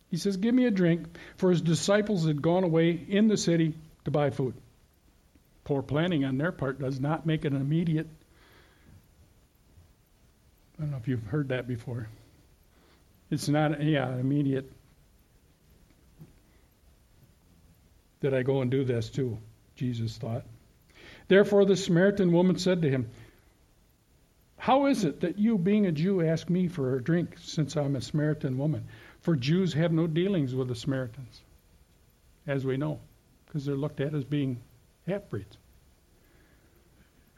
[0.09, 3.75] He says, Give me a drink, for his disciples had gone away in the city
[4.05, 4.55] to buy food.
[5.63, 8.07] Poor planning on their part does not make it an immediate.
[10.77, 12.07] I don't know if you've heard that before.
[13.29, 14.69] It's not, yeah, immediate.
[18.21, 19.37] Did I go and do this too?
[19.75, 20.45] Jesus thought.
[21.27, 23.09] Therefore, the Samaritan woman said to him,
[24.57, 27.95] How is it that you, being a Jew, ask me for a drink since I'm
[27.95, 28.85] a Samaritan woman?
[29.21, 31.41] For Jews have no dealings with the Samaritans,
[32.45, 32.99] as we know,
[33.45, 34.59] because they're looked at as being
[35.07, 35.57] half breeds.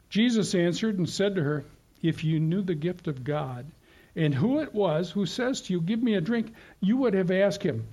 [0.08, 1.64] Jesus answered and said to her,
[2.02, 3.66] If you knew the gift of God
[4.14, 7.30] and who it was who says to you, Give me a drink, you would have
[7.30, 7.86] asked him,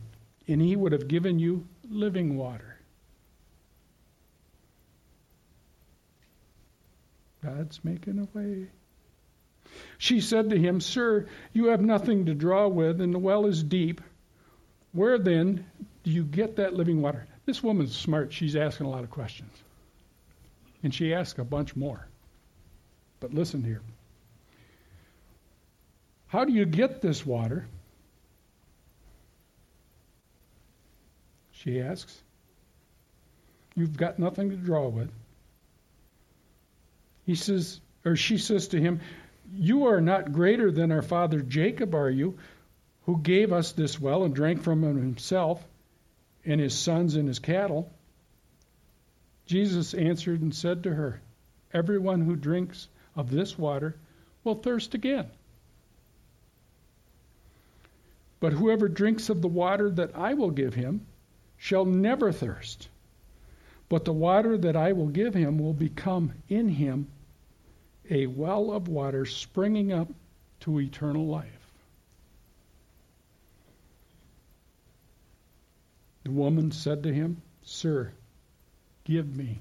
[0.48, 2.78] and he would have given you living water.
[7.44, 8.67] God's making a way.
[9.98, 13.62] She said to him, Sir, you have nothing to draw with, and the well is
[13.62, 14.02] deep.
[14.94, 15.65] Where then
[16.04, 17.26] do you get that living water?
[17.46, 18.31] This woman's smart.
[18.31, 19.52] She's asking a lot of questions.
[20.81, 22.08] And she asked a bunch more.
[23.19, 23.81] But listen here.
[26.27, 27.67] How do you get this water?
[31.52, 32.21] She asks.
[33.75, 35.12] You've got nothing to draw with.
[37.25, 39.02] He says, or she says to him,
[39.54, 42.37] You are not greater than our father Jacob, are you,
[43.06, 45.63] who gave us this well and drank from it himself
[46.46, 47.91] and his sons and his cattle?
[49.46, 51.21] Jesus answered and said to her,
[51.73, 53.96] Everyone who drinks of this water
[54.44, 55.27] will thirst again.
[58.39, 61.06] But whoever drinks of the water that I will give him
[61.58, 62.89] shall never thirst.
[63.89, 67.08] But the water that I will give him will become in him
[68.10, 70.10] a well of water springing up
[70.62, 71.63] to eternal life.
[76.24, 78.12] The woman said to him, Sir,
[79.04, 79.60] give me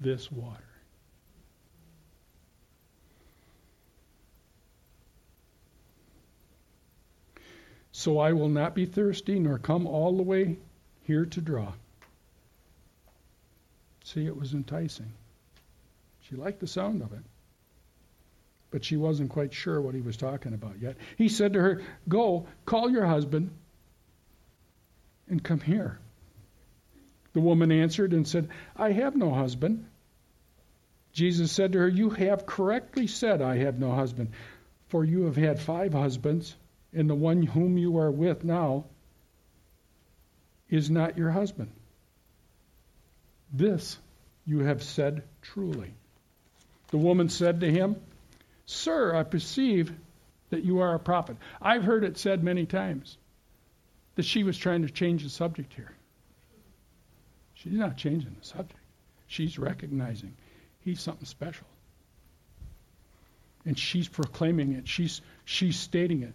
[0.00, 0.62] this water.
[7.92, 10.58] So I will not be thirsty, nor come all the way
[11.04, 11.72] here to draw.
[14.04, 15.12] See, it was enticing.
[16.22, 17.22] She liked the sound of it.
[18.70, 20.96] But she wasn't quite sure what he was talking about yet.
[21.16, 23.50] He said to her, Go, call your husband,
[25.32, 25.98] and come here.
[27.32, 29.86] The woman answered and said, I have no husband.
[31.14, 34.32] Jesus said to her, You have correctly said, I have no husband,
[34.88, 36.54] for you have had five husbands
[36.92, 38.84] and the one whom you are with now
[40.68, 41.72] is not your husband.
[43.54, 43.98] This
[44.44, 45.94] you have said truly.
[46.90, 47.96] The woman said to him,
[48.66, 49.94] Sir, I perceive
[50.50, 51.38] that you are a prophet.
[51.60, 53.16] I've heard it said many times
[54.14, 55.92] that she was trying to change the subject here.
[57.54, 58.80] She's not changing the subject.
[59.26, 60.34] She's recognizing
[60.80, 61.66] he's something special.
[63.64, 64.88] And she's proclaiming it.
[64.88, 66.34] She's, she's stating it.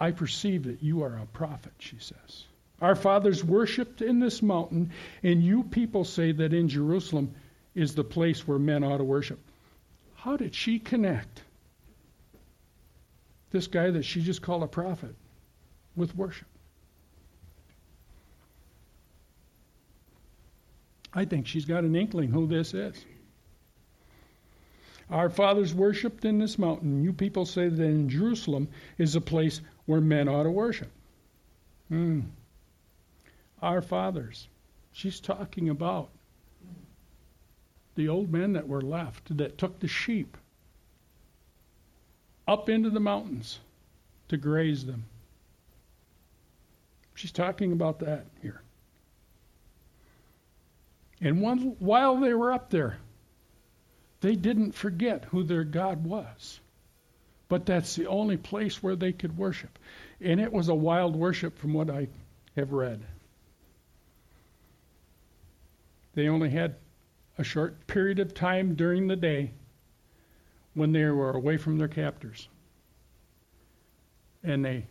[0.00, 2.44] I perceive that you are a prophet, she says.
[2.80, 4.90] Our fathers worshipped in this mountain,
[5.22, 7.34] and you people say that in Jerusalem
[7.74, 9.38] is the place where men ought to worship.
[10.16, 11.42] How did she connect
[13.50, 15.14] this guy that she just called a prophet
[15.94, 16.48] with worship?
[21.14, 23.04] I think she's got an inkling who this is.
[25.10, 27.02] Our fathers worshipped in this mountain.
[27.02, 30.90] You people say that in Jerusalem is a place where men ought to worship.
[31.88, 32.20] Hmm.
[33.60, 34.48] Our fathers.
[34.92, 36.08] She's talking about
[37.94, 40.36] the old men that were left that took the sheep
[42.48, 43.60] up into the mountains
[44.28, 45.04] to graze them.
[47.14, 48.62] She's talking about that here.
[51.22, 52.98] And one, while they were up there,
[54.20, 56.60] they didn't forget who their God was.
[57.48, 59.78] But that's the only place where they could worship.
[60.20, 62.08] And it was a wild worship from what I
[62.56, 63.00] have read.
[66.14, 66.74] They only had
[67.38, 69.52] a short period of time during the day
[70.74, 72.48] when they were away from their captors.
[74.42, 74.86] And they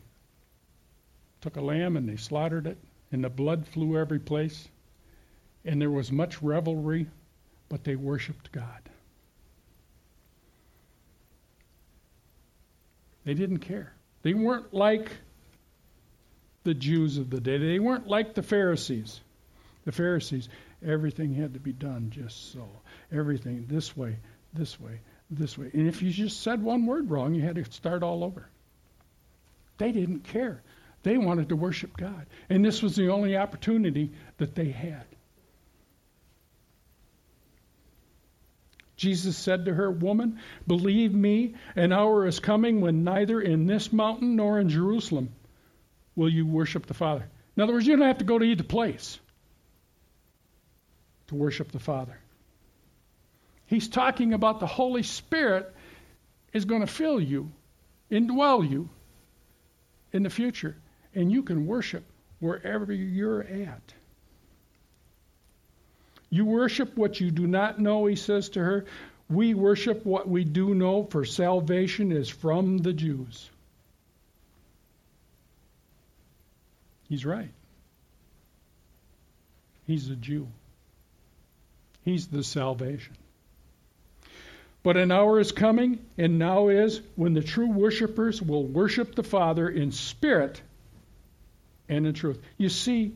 [1.41, 2.77] took a lamb and they slaughtered it,
[3.11, 4.69] and the blood flew every place.
[5.63, 7.07] And there was much revelry,
[7.69, 8.89] but they worshiped God.
[13.23, 13.93] They didn't care.
[14.23, 15.11] They weren't like
[16.63, 17.57] the Jews of the day.
[17.57, 19.19] They weren't like the Pharisees.
[19.85, 20.49] The Pharisees,
[20.85, 22.67] everything had to be done just so.
[23.11, 24.17] Everything this way,
[24.53, 24.99] this way,
[25.29, 25.69] this way.
[25.73, 28.47] And if you just said one word wrong, you had to start all over.
[29.77, 30.61] They didn't care.
[31.03, 32.27] They wanted to worship God.
[32.49, 35.05] And this was the only opportunity that they had.
[39.01, 40.37] Jesus said to her, Woman,
[40.67, 45.33] believe me, an hour is coming when neither in this mountain nor in Jerusalem
[46.15, 47.27] will you worship the Father.
[47.57, 49.19] In other words, you don't have to go to either place
[51.29, 52.15] to worship the Father.
[53.65, 55.73] He's talking about the Holy Spirit
[56.53, 57.51] is going to fill you,
[58.11, 58.87] indwell you
[60.13, 60.75] in the future,
[61.15, 62.03] and you can worship
[62.39, 63.93] wherever you're at.
[66.31, 68.85] You worship what you do not know, he says to her.
[69.29, 73.49] We worship what we do know, for salvation is from the Jews.
[77.07, 77.51] He's right.
[79.85, 80.47] He's a Jew.
[82.03, 83.13] He's the salvation.
[84.83, 89.23] But an hour is coming, and now is, when the true worshippers will worship the
[89.23, 90.61] Father in spirit
[91.87, 92.39] and in truth.
[92.57, 93.15] You see,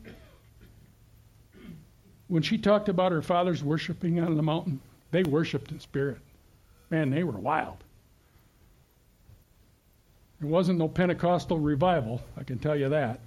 [2.28, 6.18] when she talked about her fathers worshiping on the mountain, they worshiped in spirit.
[6.90, 7.76] Man, they were wild.
[10.40, 13.20] It wasn't no Pentecostal revival, I can tell you that.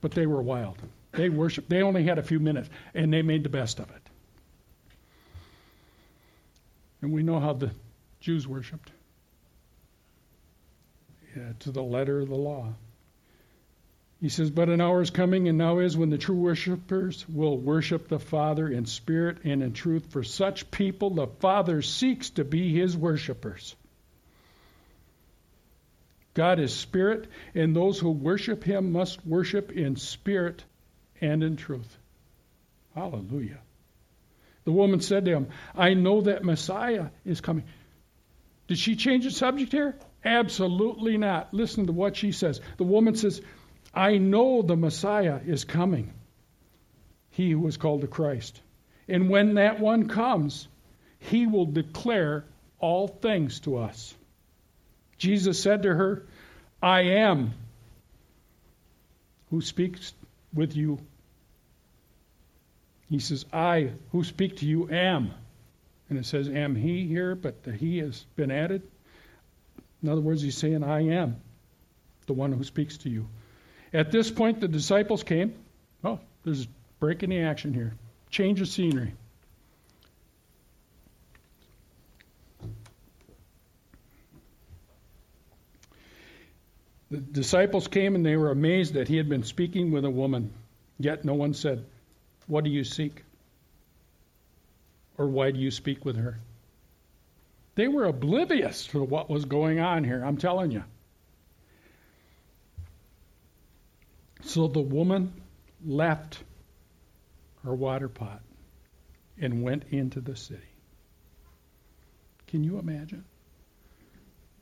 [0.00, 0.78] But they were wild.
[1.12, 1.68] They worshiped.
[1.68, 4.02] They only had a few minutes, and they made the best of it.
[7.00, 7.70] And we know how the
[8.20, 8.90] Jews worshipped.
[11.36, 12.74] Yeah, to the letter of the law.
[14.20, 17.58] He says, But an hour is coming, and now is, when the true worshippers will
[17.58, 20.06] worship the Father in spirit and in truth.
[20.10, 23.76] For such people, the Father seeks to be his worshippers.
[26.32, 30.64] God is spirit, and those who worship him must worship in spirit
[31.20, 31.98] and in truth.
[32.94, 33.58] Hallelujah.
[34.64, 37.64] The woman said to him, I know that Messiah is coming.
[38.68, 39.96] Did she change the subject here?
[40.24, 41.54] Absolutely not.
[41.54, 42.60] Listen to what she says.
[42.78, 43.40] The woman says,
[43.96, 46.12] I know the Messiah is coming,
[47.30, 48.60] he who is called the Christ.
[49.08, 50.68] And when that one comes,
[51.18, 52.44] he will declare
[52.78, 54.14] all things to us.
[55.16, 56.26] Jesus said to her,
[56.82, 57.54] I am
[59.50, 60.12] who speaks
[60.52, 60.98] with you.
[63.08, 65.30] He says, I who speak to you am.
[66.10, 68.82] And it says, am he here, but the he has been added.
[70.02, 71.36] In other words, he's saying, I am
[72.26, 73.28] the one who speaks to you.
[73.96, 75.54] At this point, the disciples came.
[76.04, 76.68] Oh, there's a
[77.00, 77.94] break in the action here.
[78.28, 79.14] Change of scenery.
[87.10, 90.52] The disciples came and they were amazed that he had been speaking with a woman.
[90.98, 91.82] Yet no one said,
[92.48, 93.24] What do you seek?
[95.16, 96.38] Or why do you speak with her?
[97.76, 100.84] They were oblivious to what was going on here, I'm telling you.
[104.46, 105.32] So the woman
[105.84, 106.44] left
[107.64, 108.42] her water pot
[109.40, 110.62] and went into the city.
[112.46, 113.24] Can you imagine?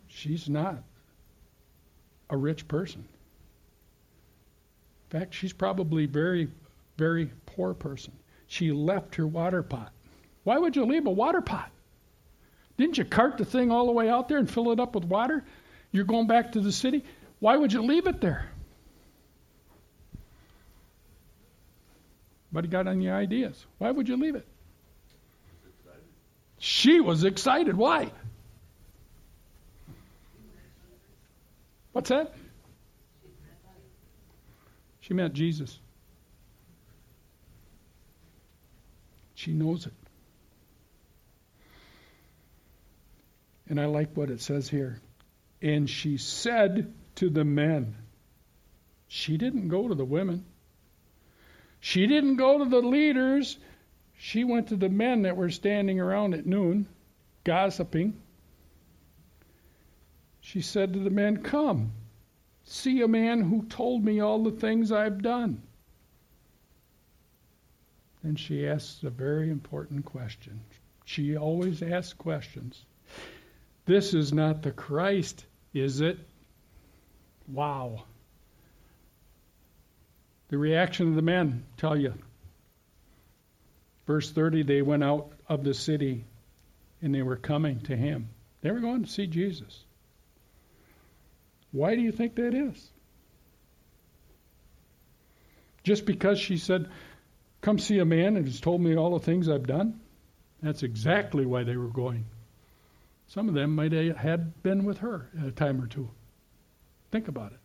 [0.09, 0.83] She's not
[2.31, 3.07] a rich person.
[5.13, 6.49] In fact, she's probably very,
[6.97, 8.15] very poor person.
[8.47, 9.93] She left her water pot.
[10.45, 11.71] Why would you leave a water pot?
[12.79, 15.05] Didn't you cart the thing all the way out there and fill it up with
[15.05, 15.45] water?
[15.93, 17.05] You're going back to the city.
[17.39, 18.51] Why would you leave it there?
[22.55, 23.67] But he got any ideas.
[23.79, 24.47] Why would you leave it?
[26.61, 27.77] She was excited.
[27.77, 28.13] Why?
[31.91, 32.33] What's that?
[35.01, 35.77] She met Jesus.
[39.35, 39.93] She knows it.
[43.69, 45.01] And I like what it says here.
[45.61, 47.97] And she said to the men,
[49.09, 50.45] she didn't go to the women.
[51.85, 53.59] She didn't go to the leaders.
[54.17, 56.89] She went to the men that were standing around at noon,
[57.45, 58.19] gossiping.
[60.41, 61.93] She said to the men, Come,
[62.63, 65.61] see a man who told me all the things I've done.
[68.23, 70.63] Then she asks a very important question.
[71.05, 72.83] She always asks questions.
[73.85, 76.19] This is not the Christ, is it?
[77.47, 78.05] Wow.
[80.55, 82.15] The reaction of the men tell you.
[84.07, 86.27] Verse 30 they went out of the city
[87.03, 88.29] and they were coming to him.
[88.61, 89.83] They were going to see Jesus.
[91.73, 92.89] Why do you think that is?
[95.83, 96.89] Just because she said,
[97.61, 99.99] Come see a man and has told me all the things I've done?
[100.63, 102.27] That's exactly why they were going.
[103.27, 106.09] Some of them might have had been with her a time or two.
[107.11, 107.59] Think about it.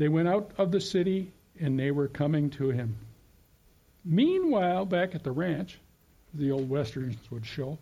[0.00, 1.30] They went out of the city
[1.60, 2.96] and they were coming to him.
[4.02, 5.78] Meanwhile, back at the ranch,
[6.32, 7.76] the old westerns would show.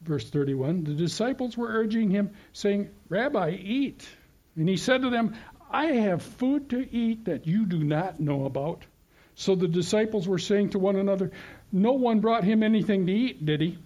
[0.00, 4.08] Verse 31 The disciples were urging him, saying, Rabbi, eat.
[4.56, 5.34] And he said to them,
[5.70, 8.86] I have food to eat that you do not know about.
[9.34, 11.30] So the disciples were saying to one another,
[11.72, 13.76] No one brought him anything to eat, did he?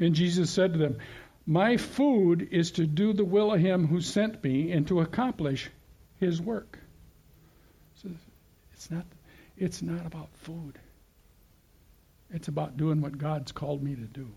[0.00, 0.98] And Jesus said to them,
[1.46, 5.70] My food is to do the will of him who sent me and to accomplish
[6.18, 6.78] his work.
[7.96, 8.08] So
[8.72, 9.04] it's not,
[9.56, 10.78] it's not about food.
[12.30, 14.28] It's about doing what God's called me to do.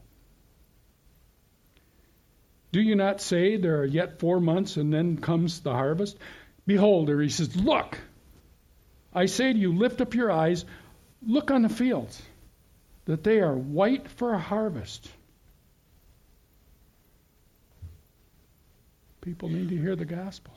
[2.73, 6.17] Do you not say there are yet four months and then comes the harvest?
[6.65, 7.97] Behold, he says, Look,
[9.13, 10.65] I say to you, lift up your eyes,
[11.25, 12.21] look on the fields,
[13.05, 15.09] that they are white for a harvest.
[19.21, 20.53] People need to hear the gospel.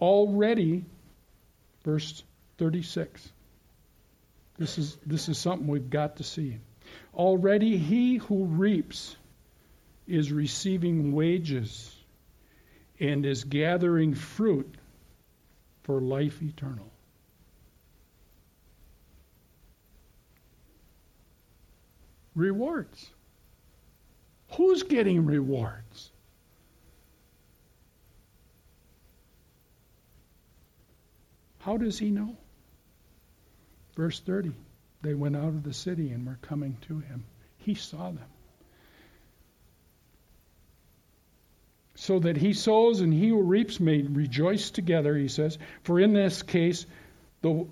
[0.00, 0.84] Already,
[1.84, 2.22] verse
[2.58, 3.28] 36.
[4.58, 6.58] This is, this is something we've got to see.
[7.14, 9.16] Already he who reaps
[10.06, 11.94] is receiving wages
[13.00, 14.74] and is gathering fruit
[15.82, 16.90] for life eternal.
[22.34, 23.08] Rewards.
[24.56, 26.10] Who's getting rewards?
[31.64, 32.36] How does he know?
[33.96, 34.52] Verse 30
[35.00, 37.24] They went out of the city and were coming to him.
[37.56, 38.28] He saw them.
[41.94, 45.56] So that he sows and he who reaps may rejoice together, he says.
[45.84, 46.84] For in this case,
[47.40, 47.66] the,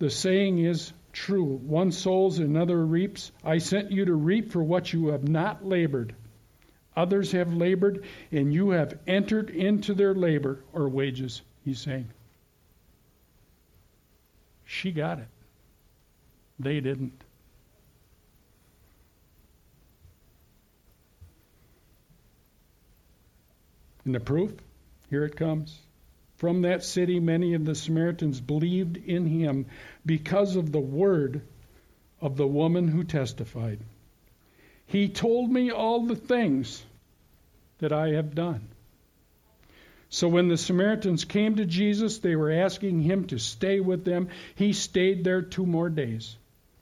[0.00, 3.30] the saying is true one sows, another reaps.
[3.44, 6.16] I sent you to reap for what you have not labored.
[6.96, 12.08] Others have labored, and you have entered into their labor or wages, he's saying.
[14.66, 15.28] She got it.
[16.58, 17.22] They didn't.
[24.04, 24.52] And the proof?
[25.08, 25.78] Here it comes.
[26.36, 29.66] From that city, many of the Samaritans believed in him
[30.04, 31.42] because of the word
[32.20, 33.80] of the woman who testified.
[34.86, 36.84] He told me all the things
[37.78, 38.68] that I have done.
[40.16, 44.28] So when the Samaritans came to Jesus, they were asking him to stay with them.
[44.54, 46.38] He stayed there two more days.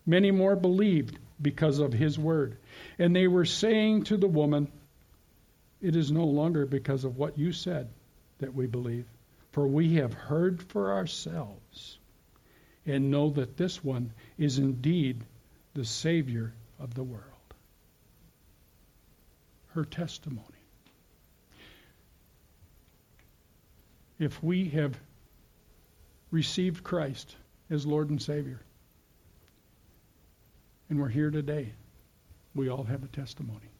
[0.07, 2.59] Many more believed because of his word.
[2.97, 4.70] And they were saying to the woman,
[5.82, 7.89] It is no longer because of what you said
[8.39, 9.07] that we believe,
[9.51, 11.99] for we have heard for ourselves
[12.87, 15.24] and know that this one is indeed
[15.74, 17.24] the Savior of the world.
[19.70, 20.54] Her testimony.
[24.19, 24.99] If we have
[26.31, 27.35] received Christ
[27.71, 28.61] as Lord and Savior,
[30.89, 31.73] and we're here today,
[32.55, 33.71] we all have a testimony.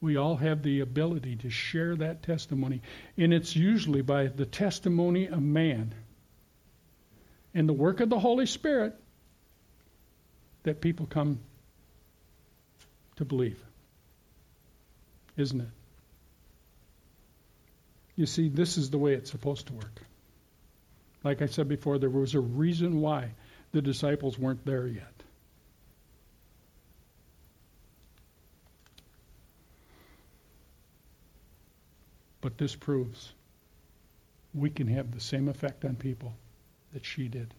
[0.00, 2.82] We all have the ability to share that testimony,
[3.16, 5.92] and it's usually by the testimony of man
[7.52, 8.94] and the work of the Holy Spirit
[10.62, 11.40] that people come
[13.16, 13.58] to believe.
[15.36, 15.68] Isn't it?
[18.18, 20.02] You see, this is the way it's supposed to work.
[21.22, 23.30] Like I said before, there was a reason why
[23.70, 25.22] the disciples weren't there yet.
[32.40, 33.32] But this proves
[34.52, 36.34] we can have the same effect on people
[36.94, 37.54] that she did.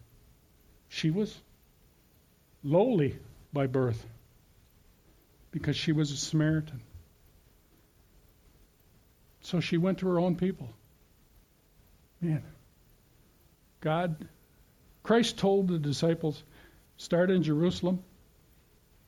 [0.89, 1.39] She was
[2.65, 3.17] lowly
[3.53, 4.05] by birth
[5.51, 6.81] because she was a Samaritan.
[9.41, 10.69] So she went to her own people.
[12.21, 12.43] Man,
[13.81, 14.27] God
[15.03, 16.43] Christ told the disciples,
[16.97, 18.03] start in Jerusalem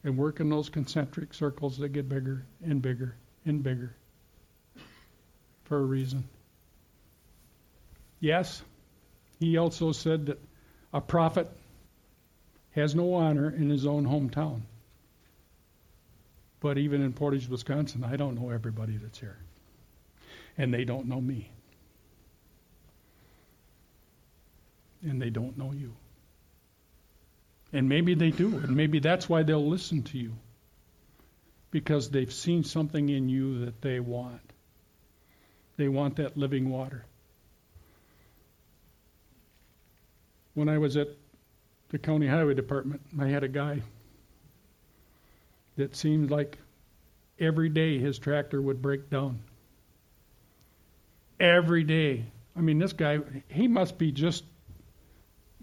[0.04, 3.16] and work in those concentric circles that get bigger and bigger
[3.46, 3.94] and bigger
[5.66, 6.24] for a reason.
[8.20, 8.62] Yes,
[9.40, 10.40] he also said that
[10.94, 11.50] a prophet
[12.72, 14.62] has no honor in his own hometown.
[16.62, 19.38] But even in Portage, Wisconsin, I don't know everybody that's here.
[20.62, 21.52] And they don't know me.
[25.04, 25.94] and they don't know you.
[27.74, 30.34] And maybe they do, and maybe that's why they'll listen to you.
[31.72, 34.42] Because they've seen something in you that they want.
[35.78, 37.06] They want that living water.
[40.54, 41.08] When I was at
[41.90, 43.82] the county highway department, I had a guy
[45.78, 46.58] that seemed like
[47.40, 49.40] every day his tractor would break down.
[51.42, 52.24] Every day.
[52.56, 53.18] I mean, this guy,
[53.48, 54.44] he must be just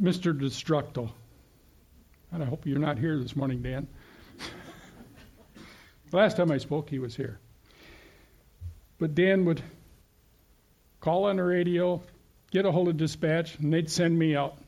[0.03, 0.37] Mr.
[0.37, 1.12] Destructo.
[2.33, 3.87] And I hope you're not here this morning, Dan.
[6.12, 7.39] Last time I spoke, he was here.
[8.99, 9.62] But Dan would
[10.99, 12.03] call on the radio,
[12.51, 14.59] get a hold of dispatch, and they'd send me out.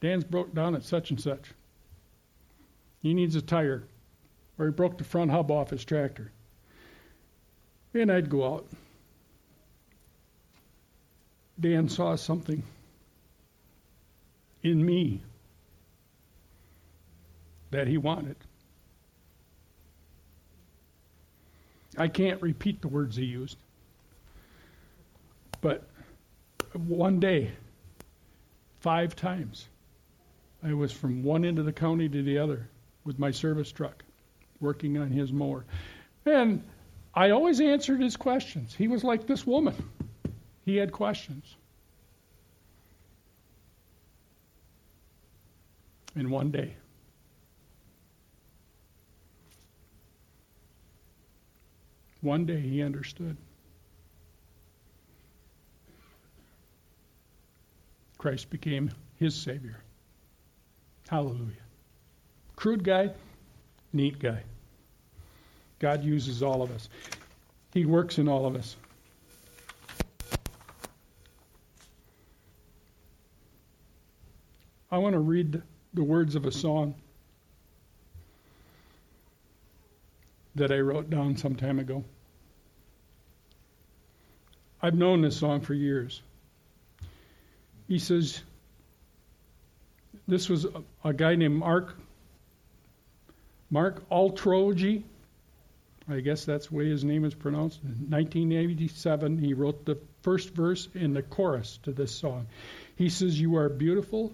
[0.00, 1.52] Dan's broke down at such and such.
[3.02, 3.84] He needs a tire,
[4.58, 6.32] or he broke the front hub off his tractor.
[7.92, 8.66] And I'd go out.
[11.60, 12.62] Dan saw something
[14.62, 15.22] in me
[17.70, 18.36] that he wanted.
[21.96, 23.56] I can't repeat the words he used.
[25.60, 25.84] But
[26.72, 27.52] one day,
[28.80, 29.68] five times,
[30.62, 32.68] I was from one end of the county to the other
[33.04, 34.02] with my service truck,
[34.60, 35.64] working on his mower.
[36.26, 36.62] And
[37.14, 38.74] I always answered his questions.
[38.74, 39.74] He was like this woman.
[40.64, 41.56] He had questions.
[46.16, 46.74] in one day.
[52.20, 53.36] One day he understood.
[58.16, 59.76] Christ became his Savior.
[61.08, 61.52] Hallelujah.
[62.56, 63.10] Crude guy,
[63.92, 64.42] neat guy.
[65.78, 66.88] God uses all of us,
[67.74, 68.76] He works in all of us.
[74.94, 75.60] I want to read
[75.92, 76.94] the words of a song
[80.54, 82.04] that I wrote down some time ago.
[84.80, 86.22] I've known this song for years.
[87.88, 88.40] He says,
[90.28, 91.96] this was a, a guy named Mark
[93.70, 95.02] Mark Altrogge.
[96.08, 97.82] I guess that's the way his name is pronounced.
[97.82, 102.46] In 1987, he wrote the first verse and the chorus to this song.
[102.94, 104.32] He says, You are beautiful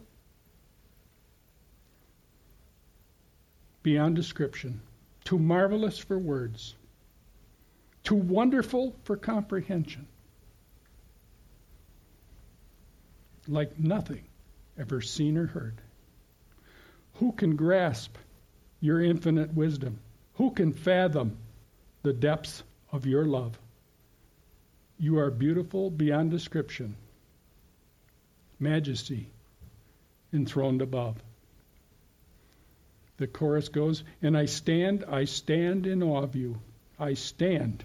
[3.83, 4.81] beyond description,
[5.25, 6.75] too marvelous for words,
[8.05, 10.07] too wonderful for comprehension,
[13.49, 14.23] like nothing
[14.79, 15.81] ever seen or heard.
[17.15, 18.17] Who can grasp
[18.81, 19.99] your infinite wisdom?
[20.35, 21.37] Who can fathom
[22.03, 22.63] the depths
[22.93, 23.59] of your love?
[24.99, 26.97] You are beautiful beyond description,
[28.59, 29.31] majesty
[30.33, 31.17] enthroned above.
[33.21, 36.59] The chorus goes, And I stand, I stand in awe of you.
[36.99, 37.85] I stand,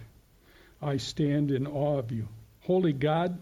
[0.80, 2.26] I stand in awe of you.
[2.62, 3.38] Holy God,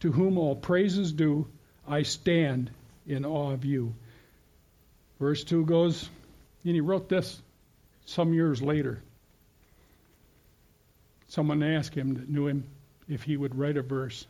[0.00, 1.48] to whom all praises due,
[1.86, 2.70] I stand
[3.06, 3.94] in awe of you.
[5.18, 6.10] Verse 2 goes,
[6.64, 7.40] and he wrote this
[8.04, 9.00] some years later.
[11.28, 12.64] Someone asked him that knew him
[13.08, 14.26] if he would write a verse,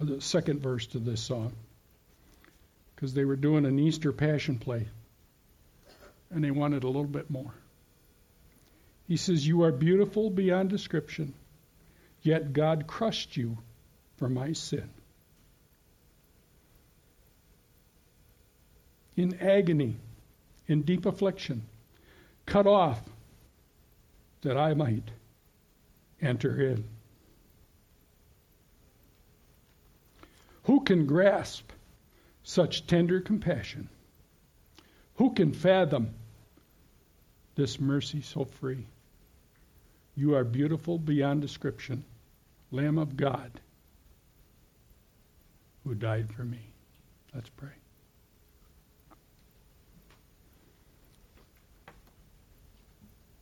[0.00, 1.52] the second verse to this song,
[2.96, 4.88] because they were doing an Easter Passion play,
[6.30, 7.54] and they wanted a little bit more.
[9.06, 11.34] He says, You are beautiful beyond description,
[12.22, 13.58] yet God crushed you
[14.16, 14.88] for my sin.
[19.16, 19.96] In agony,
[20.66, 21.62] in deep affliction,
[22.46, 23.00] cut off
[24.42, 25.10] that I might
[26.20, 26.84] enter in.
[30.64, 31.72] Who can grasp
[32.42, 33.88] such tender compassion?
[35.16, 36.14] Who can fathom
[37.58, 38.86] this mercy so free?
[40.14, 42.04] You are beautiful beyond description,
[42.70, 43.50] Lamb of God,
[45.82, 46.60] who died for me.
[47.34, 47.72] Let's pray.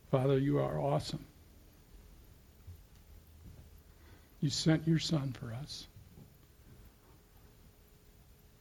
[0.09, 1.23] Father, you are awesome.
[4.41, 5.85] You sent your Son for us.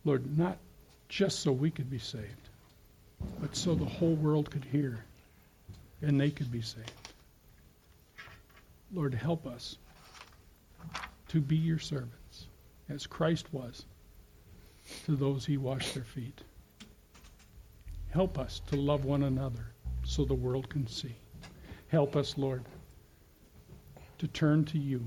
[0.05, 0.59] Lord, not
[1.09, 2.49] just so we could be saved,
[3.41, 5.03] but so the whole world could hear
[6.07, 6.93] and they could be saved.
[8.95, 9.77] Lord, help us
[11.29, 12.47] to be your servants
[12.89, 13.85] as Christ was
[15.05, 16.43] to those he washed their feet.
[18.11, 19.67] Help us to love one another
[20.05, 21.17] so the world can see.
[21.89, 22.63] Help us, Lord,
[24.19, 25.03] to turn to you.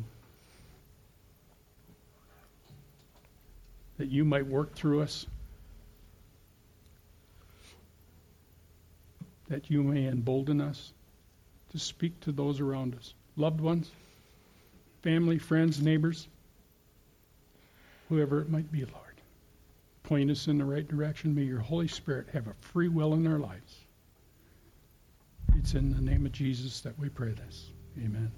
[3.98, 5.26] That you might work through us.
[9.50, 10.94] That you may embolden us
[11.72, 13.90] to speak to those around us loved ones,
[15.02, 16.28] family, friends, neighbors,
[18.10, 19.10] whoever it might be, Lord.
[20.04, 21.36] Point us in the right direction.
[21.36, 23.76] May your Holy Spirit have a free will in our lives.
[25.58, 27.68] It's in the name of Jesus that we pray this.
[27.98, 28.32] Amen.